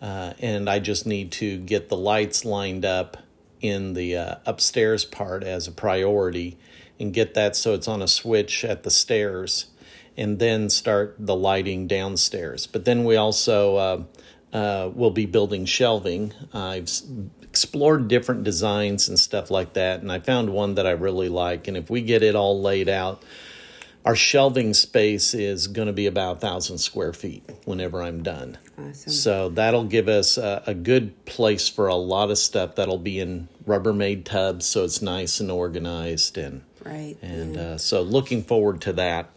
uh, 0.02 0.34
and 0.38 0.68
I 0.68 0.78
just 0.80 1.06
need 1.06 1.32
to 1.32 1.58
get 1.58 1.88
the 1.88 1.96
lights 1.96 2.44
lined 2.44 2.84
up 2.84 3.16
in 3.60 3.94
the 3.94 4.16
uh, 4.16 4.34
upstairs 4.44 5.04
part 5.04 5.42
as 5.42 5.66
a 5.66 5.72
priority 5.72 6.58
and 6.98 7.12
get 7.12 7.34
that 7.34 7.56
so 7.56 7.74
it's 7.74 7.88
on 7.88 8.02
a 8.02 8.08
switch 8.08 8.64
at 8.64 8.82
the 8.82 8.90
stairs 8.90 9.66
and 10.16 10.38
then 10.38 10.70
start 10.70 11.16
the 11.18 11.34
lighting 11.34 11.86
downstairs. 11.86 12.66
But 12.66 12.84
then 12.84 13.04
we 13.04 13.16
also 13.16 13.76
uh, 13.76 14.02
uh, 14.52 14.90
will 14.94 15.10
be 15.10 15.26
building 15.26 15.64
shelving. 15.64 16.32
I've 16.52 16.88
explored 17.42 18.08
different 18.08 18.44
designs 18.44 19.08
and 19.08 19.18
stuff 19.18 19.50
like 19.50 19.72
that, 19.74 20.00
and 20.00 20.10
I 20.10 20.20
found 20.20 20.50
one 20.50 20.76
that 20.76 20.86
I 20.86 20.92
really 20.92 21.28
like. 21.28 21.68
And 21.68 21.76
if 21.76 21.90
we 21.90 22.02
get 22.02 22.22
it 22.22 22.36
all 22.36 22.60
laid 22.60 22.88
out, 22.88 23.22
our 24.04 24.16
shelving 24.16 24.74
space 24.74 25.34
is 25.34 25.66
going 25.66 25.86
to 25.86 25.92
be 25.92 26.06
about 26.06 26.40
thousand 26.40 26.78
square 26.78 27.12
feet 27.12 27.42
whenever 27.64 28.02
I'm 28.02 28.22
done. 28.22 28.58
Awesome. 28.78 29.12
So 29.12 29.48
that'll 29.50 29.84
give 29.84 30.08
us 30.08 30.36
a, 30.36 30.62
a, 30.66 30.74
good 30.74 31.24
place 31.24 31.68
for 31.68 31.86
a 31.86 31.94
lot 31.94 32.30
of 32.30 32.38
stuff. 32.38 32.74
That'll 32.74 32.98
be 32.98 33.20
in 33.20 33.48
Rubbermaid 33.66 34.24
tubs, 34.24 34.66
so 34.66 34.84
it's 34.84 35.00
nice 35.00 35.40
and 35.40 35.50
organized 35.50 36.36
and 36.36 36.62
Right. 36.84 37.16
And 37.22 37.56
yeah. 37.56 37.62
uh, 37.62 37.78
so 37.78 38.02
looking 38.02 38.42
forward 38.42 38.80
to 38.82 38.92
that. 38.94 39.30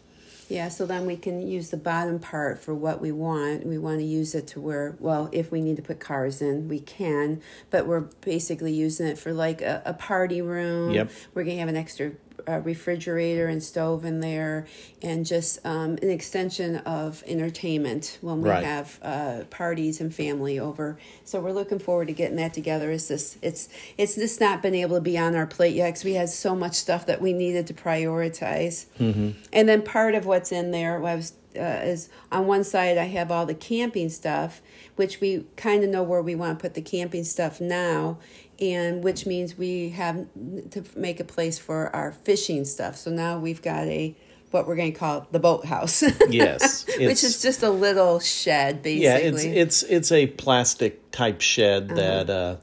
Yeah, 0.48 0.68
so 0.68 0.86
then 0.86 1.04
we 1.04 1.16
can 1.16 1.46
use 1.46 1.70
the 1.70 1.76
bottom 1.76 2.18
part 2.18 2.58
for 2.58 2.74
what 2.74 3.02
we 3.02 3.12
want. 3.12 3.66
We 3.66 3.76
want 3.76 3.98
to 3.98 4.04
use 4.04 4.34
it 4.34 4.46
to 4.48 4.60
where, 4.60 4.96
well, 4.98 5.28
if 5.30 5.52
we 5.52 5.60
need 5.60 5.76
to 5.76 5.82
put 5.82 6.00
cars 6.00 6.40
in, 6.40 6.68
we 6.68 6.80
can, 6.80 7.42
but 7.70 7.86
we're 7.86 8.08
basically 8.22 8.72
using 8.72 9.06
it 9.06 9.18
for 9.18 9.34
like 9.34 9.60
a, 9.60 9.82
a 9.84 9.92
party 9.92 10.40
room. 10.40 10.92
Yep. 10.92 11.10
We're 11.34 11.44
going 11.44 11.56
to 11.56 11.60
have 11.60 11.68
an 11.68 11.76
extra 11.76 12.12
a 12.46 12.60
refrigerator 12.60 13.46
and 13.46 13.62
stove 13.62 14.04
in 14.04 14.20
there, 14.20 14.66
and 15.02 15.26
just 15.26 15.64
um, 15.64 15.98
an 16.02 16.10
extension 16.10 16.76
of 16.78 17.22
entertainment 17.26 18.18
when 18.20 18.42
we 18.42 18.50
right. 18.50 18.64
have 18.64 18.98
uh, 19.02 19.44
parties 19.50 20.00
and 20.00 20.14
family 20.14 20.58
over. 20.58 20.98
So 21.24 21.40
we're 21.40 21.52
looking 21.52 21.78
forward 21.78 22.08
to 22.08 22.14
getting 22.14 22.36
that 22.36 22.54
together. 22.54 22.90
It's 22.90 23.08
just 23.08 23.38
it's 23.42 23.68
it's 23.96 24.14
just 24.14 24.40
not 24.40 24.62
been 24.62 24.74
able 24.74 24.96
to 24.96 25.02
be 25.02 25.18
on 25.18 25.34
our 25.34 25.46
plate 25.46 25.74
yet 25.74 25.88
because 25.88 26.04
we 26.04 26.14
had 26.14 26.28
so 26.28 26.54
much 26.54 26.74
stuff 26.74 27.06
that 27.06 27.20
we 27.20 27.32
needed 27.32 27.66
to 27.68 27.74
prioritize. 27.74 28.86
Mm-hmm. 28.98 29.30
And 29.52 29.68
then 29.68 29.82
part 29.82 30.14
of 30.14 30.26
what's 30.26 30.52
in 30.52 30.70
there 30.70 31.00
was 31.00 31.32
uh, 31.56 31.80
is 31.82 32.08
on 32.30 32.46
one 32.46 32.64
side 32.64 32.98
I 32.98 33.04
have 33.04 33.30
all 33.30 33.46
the 33.46 33.54
camping 33.54 34.08
stuff, 34.10 34.60
which 34.96 35.20
we 35.20 35.46
kind 35.56 35.82
of 35.82 35.90
know 35.90 36.02
where 36.02 36.22
we 36.22 36.34
want 36.34 36.58
to 36.58 36.62
put 36.62 36.74
the 36.74 36.82
camping 36.82 37.24
stuff 37.24 37.60
now, 37.60 38.18
and 38.60 39.04
which 39.04 39.26
means 39.26 39.56
we 39.56 39.90
have 39.90 40.26
to 40.70 40.84
make 40.96 41.20
a 41.20 41.24
place 41.24 41.58
for 41.58 41.94
our 41.94 42.12
fishing 42.12 42.64
stuff. 42.64 42.96
So 42.96 43.10
now 43.10 43.38
we've 43.38 43.62
got 43.62 43.84
a 43.86 44.16
what 44.50 44.66
we're 44.66 44.76
going 44.76 44.92
to 44.92 44.98
call 44.98 45.26
the 45.30 45.38
boathouse. 45.38 46.02
yes, 46.28 46.86
which 46.98 47.22
is 47.24 47.42
just 47.42 47.62
a 47.62 47.70
little 47.70 48.20
shed, 48.20 48.82
basically. 48.82 49.04
Yeah, 49.04 49.16
it's 49.16 49.44
it's 49.44 49.82
it's 49.82 50.12
a 50.12 50.26
plastic 50.26 51.10
type 51.10 51.40
shed 51.40 51.92
uh-huh. 51.92 52.24
that 52.24 52.30
uh, 52.30 52.56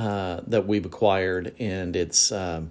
uh, 0.00 0.40
that 0.46 0.66
we've 0.66 0.86
acquired, 0.86 1.54
and 1.58 1.94
it's. 1.96 2.32
Um, 2.32 2.70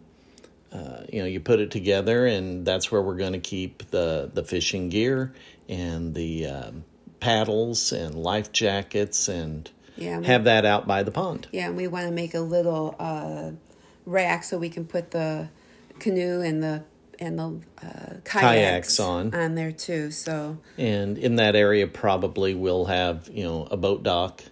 uh, 0.70 1.04
you 1.12 1.20
know, 1.20 1.26
you 1.26 1.40
put 1.40 1.62
it 1.62 1.72
together, 1.72 2.26
and 2.28 2.66
that's 2.66 2.92
where 2.92 3.02
we're 3.02 3.16
going 3.16 3.32
to 3.32 3.40
keep 3.40 3.90
the 3.90 4.30
the 4.32 4.44
fishing 4.44 4.90
gear 4.90 5.34
and 5.70 6.14
the 6.14 6.46
um, 6.46 6.84
paddles 7.22 7.94
and 7.94 8.16
life 8.16 8.52
jackets 8.52 9.30
and 9.30 9.72
Yeah, 9.98 10.22
have 10.22 10.44
that 10.46 10.66
out 10.66 10.88
by 10.88 11.04
the 11.04 11.12
pond. 11.12 11.48
Yeah, 11.52 11.68
and 11.68 11.78
we 11.78 11.88
want 11.88 12.06
to 12.06 12.12
make 12.12 12.34
a 12.34 12.40
little 12.40 12.96
uh, 13.00 13.52
rack 14.06 14.44
so 14.44 14.58
we 14.58 14.70
can 14.70 14.86
put 14.86 15.12
the 15.12 15.50
canoe 16.00 16.42
and 16.42 16.64
the 16.64 16.84
and 17.20 17.40
the 17.40 17.62
uh, 17.82 18.14
kayaks, 18.24 18.98
Kayaks 18.98 19.00
on. 19.00 19.34
on 19.34 19.56
there 19.56 19.72
too. 19.72 20.12
So 20.12 20.58
And 20.78 21.18
in 21.18 21.38
that 21.38 21.56
area, 21.56 21.88
probably 21.88 22.54
we'll 22.54 22.86
have 22.86 23.30
you 23.32 23.44
know 23.44 23.68
a 23.72 23.78
boat 23.78 24.04
dock. 24.04 24.44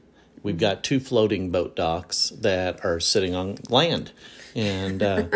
We've 0.43 0.57
got 0.57 0.83
two 0.83 0.99
floating 0.99 1.49
boat 1.49 1.75
docks 1.75 2.29
that 2.41 2.85
are 2.85 2.99
sitting 2.99 3.33
on 3.33 3.57
land, 3.69 4.11
and 4.55 5.01
uh, 5.01 5.27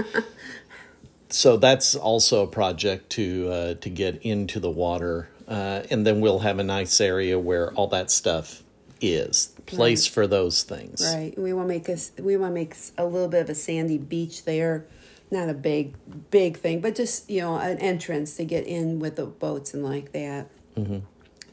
so 1.30 1.58
that's 1.58 1.96
also 1.96 2.44
a 2.44 2.48
project 2.48 3.10
to 3.12 3.50
uh, 3.50 3.74
to 3.76 3.90
get 3.90 4.22
into 4.24 4.60
the 4.60 4.70
water. 4.70 5.30
Uh, 5.48 5.82
and 5.90 6.06
then 6.06 6.22
we'll 6.22 6.40
have 6.40 6.60
a 6.60 6.64
nice 6.64 7.02
area 7.02 7.40
where 7.40 7.74
all 7.74 7.88
that 7.88 8.12
stuff 8.12 8.62
is 9.02 9.54
place 9.66 10.06
for 10.06 10.28
those 10.28 10.64
things. 10.64 11.02
right, 11.16 11.38
we 11.38 11.54
want 11.54 11.68
to 11.68 11.74
make 11.74 11.90
us 11.90 12.12
we 12.20 12.38
want 12.38 12.52
to 12.52 12.56
make 12.56 12.76
a 12.98 13.06
little 13.06 13.28
bit 13.28 13.42
of 13.42 13.50
a 13.50 13.56
sandy 13.56 13.98
beach 13.98 14.46
there. 14.46 14.86
Not 15.32 15.48
a 15.50 15.54
big 15.54 15.96
big 16.32 16.58
thing, 16.58 16.80
but 16.82 16.96
just 16.96 17.30
you 17.30 17.42
know 17.42 17.56
an 17.58 17.78
entrance 17.78 18.36
to 18.38 18.46
get 18.46 18.66
in 18.66 19.00
with 19.00 19.16
the 19.16 19.26
boats 19.26 19.74
and 19.74 19.84
like 19.84 20.12
that. 20.14 20.48
Mm-hmm. 20.76 21.00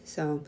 So. 0.05 0.45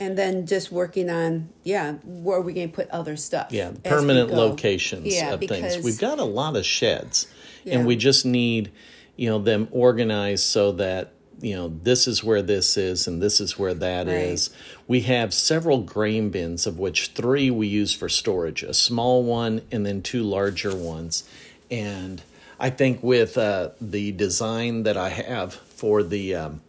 And 0.00 0.18
then 0.18 0.44
just 0.44 0.72
working 0.72 1.08
on, 1.08 1.50
yeah, 1.62 1.92
where 2.02 2.38
are 2.38 2.40
we 2.40 2.52
going 2.52 2.68
to 2.68 2.74
put 2.74 2.90
other 2.90 3.16
stuff? 3.16 3.52
Yeah, 3.52 3.70
permanent 3.84 4.30
locations 4.30 5.06
Yeah, 5.14 5.34
of 5.34 5.40
things. 5.40 5.84
We've 5.84 6.00
got 6.00 6.18
a 6.18 6.24
lot 6.24 6.56
of 6.56 6.66
sheds, 6.66 7.28
Yeah. 7.62 7.74
and 7.78 7.86
we 7.86 7.94
just 7.94 8.26
need, 8.26 8.72
you 9.14 9.28
know, 9.28 9.38
them 9.38 9.68
organized 9.70 10.46
so 10.46 10.72
that 10.72 11.12
you 11.40 11.54
know 11.54 11.68
this 11.68 12.06
is 12.06 12.22
where 12.22 12.42
this 12.42 12.76
is 12.76 13.06
and 13.06 13.22
this 13.22 13.40
is 13.40 13.58
where 13.58 13.74
that 13.74 14.08
is. 14.08 14.50
Right. 14.50 14.58
We 14.88 15.00
have 15.02 15.32
several 15.34 15.82
grain 15.82 16.30
bins, 16.30 16.66
of 16.66 16.78
which 16.78 17.08
three 17.08 17.50
we 17.50 17.66
use 17.66 17.92
for 17.92 18.08
storage: 18.08 18.62
a 18.62 18.74
small 18.74 19.22
one 19.22 19.62
and 19.70 19.84
then 19.84 20.02
two 20.02 20.22
larger 20.22 20.74
ones. 20.74 21.28
And 21.70 22.22
I 22.58 22.70
think 22.70 23.02
with 23.02 23.36
uh, 23.36 23.70
the 23.80 24.12
design 24.12 24.84
that 24.84 24.96
I 24.96 25.08
have 25.08 25.54
for 25.54 26.02
the 26.02 26.34
um, 26.34 26.60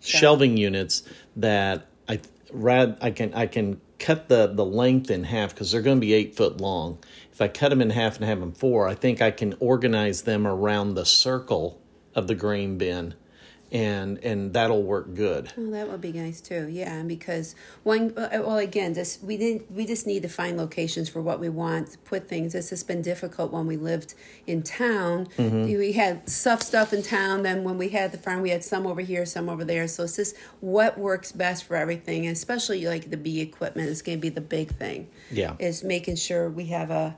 shelving 0.00 0.56
units 0.56 1.02
that 1.36 1.86
I 2.08 2.20
rad 2.52 2.98
I 3.00 3.10
can 3.10 3.34
I 3.34 3.46
can 3.46 3.80
cut 3.98 4.28
the 4.28 4.46
the 4.46 4.64
length 4.64 5.10
in 5.10 5.24
half 5.24 5.54
because 5.54 5.72
they're 5.72 5.82
going 5.82 5.98
to 5.98 6.06
be 6.06 6.14
eight 6.14 6.36
foot 6.36 6.60
long. 6.60 6.98
If 7.32 7.40
I 7.40 7.48
cut 7.48 7.68
them 7.68 7.82
in 7.82 7.90
half 7.90 8.16
and 8.16 8.24
have 8.24 8.40
them 8.40 8.52
four, 8.52 8.88
I 8.88 8.94
think 8.94 9.20
I 9.20 9.30
can 9.30 9.54
organize 9.60 10.22
them 10.22 10.46
around 10.46 10.94
the 10.94 11.04
circle 11.04 11.80
of 12.16 12.26
the 12.26 12.34
grain 12.34 12.78
bin, 12.78 13.14
and 13.70 14.18
and 14.24 14.52
that'll 14.54 14.82
work 14.82 15.14
good. 15.14 15.52
Oh, 15.58 15.70
that 15.70 15.88
would 15.90 16.00
be 16.00 16.12
nice 16.12 16.40
too. 16.40 16.66
Yeah, 16.68 17.02
because 17.02 17.54
one. 17.82 18.16
uh, 18.16 18.28
Well, 18.32 18.56
again, 18.58 18.94
just 18.94 19.22
we 19.22 19.36
didn't. 19.36 19.70
We 19.70 19.84
just 19.86 20.06
need 20.06 20.22
to 20.22 20.28
find 20.28 20.56
locations 20.56 21.08
for 21.10 21.20
what 21.20 21.40
we 21.40 21.48
want 21.50 21.90
to 21.92 21.98
put 21.98 22.26
things. 22.28 22.54
This 22.54 22.70
has 22.70 22.82
been 22.82 23.02
difficult 23.02 23.52
when 23.52 23.66
we 23.66 23.76
lived 23.76 24.14
in 24.46 24.62
town. 24.62 25.28
We 25.36 25.92
had 25.92 26.28
stuff 26.28 26.62
stuff 26.62 26.92
in 26.94 27.02
town. 27.02 27.42
Then 27.42 27.64
when 27.64 27.76
we 27.76 27.90
had 27.90 28.12
the 28.12 28.18
farm, 28.18 28.40
we 28.40 28.50
had 28.50 28.64
some 28.64 28.86
over 28.86 29.02
here, 29.02 29.26
some 29.26 29.48
over 29.48 29.64
there. 29.64 29.86
So 29.88 30.04
it's 30.04 30.16
just 30.16 30.36
what 30.60 30.96
works 30.96 31.30
best 31.32 31.64
for 31.64 31.76
everything, 31.76 32.26
and 32.26 32.34
especially 32.34 32.86
like 32.86 33.10
the 33.10 33.16
bee 33.18 33.40
equipment 33.42 33.88
is 33.90 34.00
going 34.00 34.18
to 34.18 34.22
be 34.22 34.30
the 34.30 34.40
big 34.40 34.70
thing. 34.70 35.08
Yeah. 35.30 35.54
is 35.58 35.84
making 35.84 36.16
sure 36.16 36.48
we 36.48 36.66
have 36.66 36.90
a. 36.90 37.16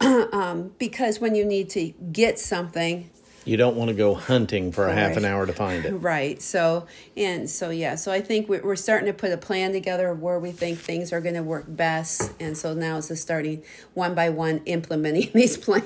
um, 0.32 0.72
because 0.78 1.20
when 1.20 1.34
you 1.34 1.44
need 1.44 1.68
to 1.70 1.88
get 2.12 2.38
something, 2.38 3.10
You 3.48 3.56
don't 3.56 3.76
want 3.76 3.88
to 3.88 3.94
go 3.94 4.14
hunting 4.14 4.72
for 4.72 4.86
a 4.86 4.92
half 4.94 5.16
an 5.16 5.24
hour 5.24 5.46
to 5.46 5.52
find 5.52 5.84
it. 5.84 5.92
Right. 5.92 6.40
So, 6.42 6.86
and 7.16 7.48
so, 7.48 7.70
yeah. 7.70 7.94
So 7.94 8.12
I 8.12 8.20
think 8.20 8.48
we- 8.48 8.60
we're 8.60 8.76
starting 8.76 9.06
to 9.06 9.12
put 9.12 9.32
a 9.32 9.36
plan 9.36 9.72
together 9.72 10.08
of 10.10 10.20
where 10.20 10.38
we 10.38 10.50
think 10.52 10.78
things 10.78 11.12
are 11.12 11.20
going 11.20 11.34
to 11.34 11.42
work 11.42 11.64
best. 11.66 12.32
And 12.40 12.56
so 12.56 12.74
now 12.74 12.98
it's 12.98 13.08
just 13.08 13.22
starting 13.22 13.62
one 13.94 14.14
by 14.14 14.28
one 14.30 14.60
implementing 14.66 15.30
these 15.34 15.56
plans. 15.56 15.84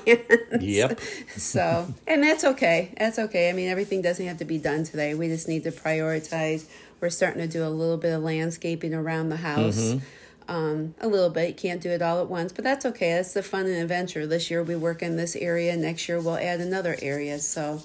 Yep. 0.59 0.99
so, 1.37 1.93
and 2.05 2.21
that's 2.23 2.43
okay. 2.43 2.93
That's 2.97 3.17
okay. 3.17 3.49
I 3.49 3.53
mean, 3.53 3.69
everything 3.69 4.01
doesn't 4.01 4.25
have 4.25 4.37
to 4.37 4.45
be 4.45 4.57
done 4.57 4.83
today. 4.83 5.13
We 5.13 5.27
just 5.27 5.47
need 5.47 5.63
to 5.63 5.71
prioritize. 5.71 6.65
We're 6.99 7.09
starting 7.09 7.41
to 7.41 7.47
do 7.47 7.65
a 7.65 7.69
little 7.69 7.97
bit 7.97 8.13
of 8.13 8.23
landscaping 8.23 8.93
around 8.93 9.29
the 9.29 9.37
house. 9.37 9.77
Mm-hmm. 9.77 10.05
Um, 10.47 10.95
a 10.99 11.07
little 11.07 11.29
bit. 11.29 11.47
You 11.49 11.55
can't 11.55 11.81
do 11.81 11.89
it 11.89 12.01
all 12.01 12.19
at 12.21 12.27
once, 12.27 12.51
but 12.51 12.63
that's 12.63 12.85
okay. 12.85 13.13
That's 13.13 13.33
the 13.33 13.43
fun 13.43 13.65
and 13.65 13.75
adventure. 13.75 14.27
This 14.27 14.51
year 14.51 14.61
we 14.63 14.75
work 14.75 15.01
in 15.01 15.15
this 15.17 15.35
area. 15.35 15.75
Next 15.77 16.07
year 16.09 16.19
we'll 16.19 16.37
add 16.37 16.59
another 16.59 16.97
area. 17.01 17.39
So, 17.39 17.81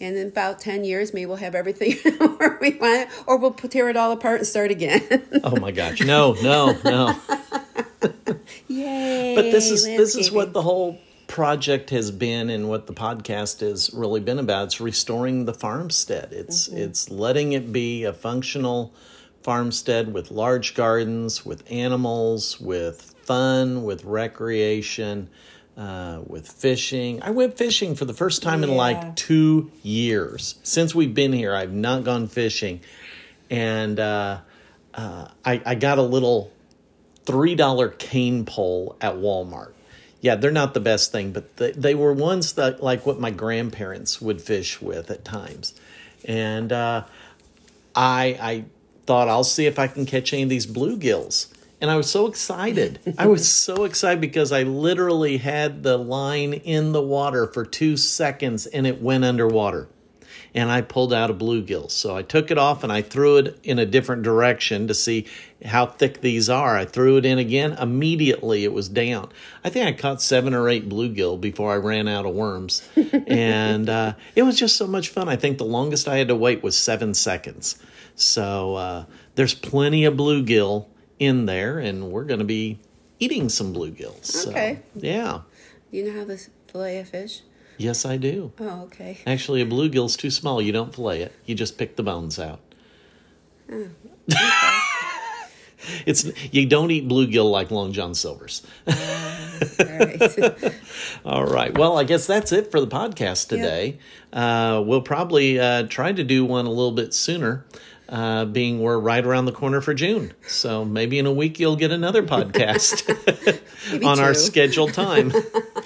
and 0.00 0.16
in 0.16 0.28
about 0.28 0.58
10 0.58 0.84
years, 0.84 1.14
maybe 1.14 1.26
we'll 1.26 1.36
have 1.36 1.54
everything 1.54 1.92
where 2.36 2.58
we 2.60 2.70
want 2.76 3.02
it, 3.02 3.08
or 3.26 3.36
we'll 3.38 3.52
tear 3.52 3.88
it 3.88 3.96
all 3.96 4.10
apart 4.12 4.38
and 4.38 4.46
start 4.46 4.70
again. 4.70 5.02
Oh 5.44 5.56
my 5.60 5.70
gosh! 5.72 6.00
No, 6.02 6.34
no, 6.42 6.76
no. 6.84 7.14
Yay! 8.68 9.34
but 9.34 9.42
this 9.42 9.70
is 9.70 9.84
this 9.84 10.14
is 10.16 10.30
what 10.30 10.52
the 10.52 10.62
whole 10.62 10.98
project 11.26 11.90
has 11.90 12.10
been 12.10 12.50
and 12.50 12.68
what 12.68 12.86
the 12.86 12.92
podcast 12.92 13.60
has 13.60 13.90
really 13.94 14.20
been 14.20 14.38
about 14.38 14.64
it's 14.64 14.80
restoring 14.80 15.46
the 15.46 15.54
farmstead 15.54 16.28
it's 16.32 16.68
Mm-hmm. 16.68 16.78
it's 16.78 17.10
letting 17.10 17.52
it 17.54 17.72
be 17.72 18.04
a 18.04 18.12
functional 18.12 18.92
farmstead 19.42 20.12
with 20.12 20.30
large 20.30 20.74
gardens 20.74 21.44
with 21.44 21.62
animals 21.70 22.60
with 22.60 23.14
fun 23.24 23.84
with 23.84 24.04
recreation 24.04 25.28
uh, 25.76 26.20
with 26.26 26.46
fishing. 26.48 27.22
I 27.22 27.30
went 27.30 27.56
fishing 27.56 27.94
for 27.94 28.04
the 28.04 28.12
first 28.12 28.42
time 28.42 28.62
in 28.62 28.76
like 28.76 29.16
two 29.16 29.70
years. 29.82 30.56
Since 30.62 30.94
we've 30.94 31.14
been 31.14 31.32
here 31.32 31.54
i've 31.54 31.72
not 31.72 32.04
gone 32.04 32.28
fishing. 32.28 32.80
And 33.50 34.00
uh, 34.00 34.40
uh, 34.94 35.28
I, 35.44 35.62
I 35.64 35.74
got 35.74 35.98
a 35.98 36.02
little 36.02 36.52
three 37.24 37.54
dollar 37.54 37.88
cane 37.88 38.44
pole 38.44 38.96
at 39.00 39.14
Walmart. 39.14 39.72
Yeah, 40.20 40.36
they're 40.36 40.52
not 40.52 40.72
the 40.74 40.80
best 40.80 41.10
thing, 41.10 41.32
but 41.32 41.56
they, 41.56 41.72
they 41.72 41.94
were 41.94 42.12
ones 42.12 42.52
that 42.54 42.82
like 42.82 43.04
what 43.04 43.18
my 43.18 43.30
grandparents 43.30 44.20
would 44.20 44.40
fish 44.40 44.80
with 44.80 45.10
at 45.10 45.24
times, 45.24 45.74
and 46.24 46.72
uh, 46.72 47.04
I 47.94 48.38
I 48.40 48.64
thought 49.06 49.28
I'll 49.28 49.44
see 49.44 49.66
if 49.66 49.78
I 49.78 49.86
can 49.86 50.06
catch 50.06 50.32
any 50.32 50.42
of 50.42 50.48
these 50.48 50.66
bluegills. 50.66 51.48
And 51.80 51.90
I 51.90 51.96
was 51.96 52.08
so 52.08 52.26
excited. 52.26 53.00
I 53.18 53.26
was 53.26 53.48
so 53.48 53.84
excited 53.84 54.20
because 54.20 54.52
I 54.52 54.62
literally 54.62 55.38
had 55.38 55.82
the 55.82 55.96
line 55.96 56.52
in 56.52 56.92
the 56.92 57.02
water 57.02 57.46
for 57.46 57.64
two 57.64 57.96
seconds 57.96 58.66
and 58.66 58.86
it 58.86 59.02
went 59.02 59.24
underwater 59.24 59.88
and 60.54 60.70
I 60.70 60.82
pulled 60.82 61.12
out 61.12 61.30
a 61.30 61.34
bluegill. 61.34 61.90
So 61.90 62.16
I 62.16 62.22
took 62.22 62.50
it 62.50 62.58
off 62.58 62.84
and 62.84 62.92
I 62.92 63.02
threw 63.02 63.38
it 63.38 63.58
in 63.62 63.78
a 63.78 63.86
different 63.86 64.22
direction 64.22 64.86
to 64.88 64.94
see 64.94 65.26
how 65.64 65.86
thick 65.86 66.20
these 66.20 66.50
are. 66.50 66.76
I 66.76 66.84
threw 66.84 67.16
it 67.16 67.24
in 67.24 67.38
again. 67.38 67.72
Immediately 67.72 68.64
it 68.64 68.72
was 68.72 68.88
down. 68.88 69.30
I 69.64 69.70
think 69.70 69.86
I 69.86 69.98
caught 69.98 70.20
seven 70.20 70.54
or 70.54 70.68
eight 70.68 70.88
bluegill 70.88 71.40
before 71.40 71.72
I 71.72 71.76
ran 71.76 72.08
out 72.08 72.26
of 72.26 72.34
worms. 72.34 72.86
and 73.26 73.88
uh, 73.88 74.14
it 74.36 74.42
was 74.42 74.58
just 74.58 74.76
so 74.76 74.86
much 74.86 75.08
fun. 75.08 75.28
I 75.28 75.36
think 75.36 75.58
the 75.58 75.64
longest 75.64 76.08
I 76.08 76.18
had 76.18 76.28
to 76.28 76.36
wait 76.36 76.62
was 76.62 76.76
seven 76.76 77.14
seconds. 77.14 77.78
So 78.14 78.74
uh, 78.76 79.04
there's 79.34 79.54
plenty 79.54 80.04
of 80.04 80.14
bluegill 80.14 80.86
in 81.18 81.46
there, 81.46 81.78
and 81.78 82.10
we're 82.10 82.24
going 82.24 82.40
to 82.40 82.44
be 82.44 82.78
eating 83.18 83.48
some 83.48 83.72
bluegills. 83.74 84.24
So, 84.24 84.50
Okay. 84.50 84.80
yeah. 84.94 85.40
Do 85.90 85.96
you 85.98 86.04
know 86.12 86.18
how 86.20 86.24
to 86.26 86.38
fillet 86.68 86.98
a 87.00 87.04
fish? 87.04 87.40
Yes, 87.78 88.04
I 88.04 88.16
do. 88.16 88.52
Oh, 88.60 88.82
okay. 88.84 89.18
Actually, 89.26 89.62
a 89.62 89.66
bluegill's 89.66 90.16
too 90.16 90.30
small. 90.30 90.60
You 90.62 90.72
don't 90.72 90.94
fillet 90.94 91.22
it. 91.22 91.32
You 91.46 91.54
just 91.54 91.78
pick 91.78 91.96
the 91.96 92.02
bones 92.02 92.38
out. 92.38 92.60
it's 96.06 96.30
you 96.52 96.66
don't 96.66 96.90
eat 96.90 97.08
bluegill 97.08 97.50
like 97.50 97.70
Long 97.70 97.92
John 97.92 98.14
Silver's. 98.14 98.62
All 98.86 98.94
right. 99.78 100.74
All 101.24 101.44
right. 101.46 101.76
Well, 101.76 101.98
I 101.98 102.04
guess 102.04 102.26
that's 102.26 102.52
it 102.52 102.70
for 102.70 102.80
the 102.80 102.86
podcast 102.86 103.48
today. 103.48 103.98
Uh, 104.32 104.82
we'll 104.84 105.02
probably 105.02 105.58
uh, 105.58 105.84
try 105.84 106.12
to 106.12 106.24
do 106.24 106.44
one 106.44 106.66
a 106.66 106.70
little 106.70 106.92
bit 106.92 107.14
sooner, 107.14 107.64
uh, 108.12 108.44
being 108.44 108.80
we're 108.80 108.98
right 108.98 109.24
around 109.24 109.46
the 109.46 109.52
corner 109.52 109.80
for 109.80 109.94
June. 109.94 110.34
So 110.46 110.84
maybe 110.84 111.18
in 111.18 111.24
a 111.24 111.32
week 111.32 111.58
you'll 111.58 111.76
get 111.76 111.90
another 111.90 112.22
podcast 112.22 113.08
on 114.06 114.20
our 114.20 114.34
scheduled 114.34 114.92
time. 114.92 115.32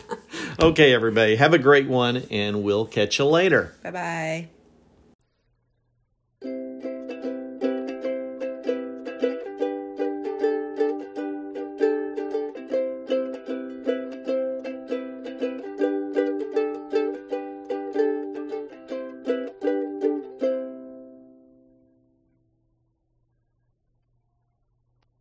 okay, 0.60 0.92
everybody, 0.92 1.36
have 1.36 1.54
a 1.54 1.58
great 1.58 1.86
one, 1.86 2.24
and 2.30 2.64
we'll 2.64 2.86
catch 2.86 3.20
you 3.20 3.26
later. 3.26 3.74
Bye 3.82 3.90
bye. 3.92 4.48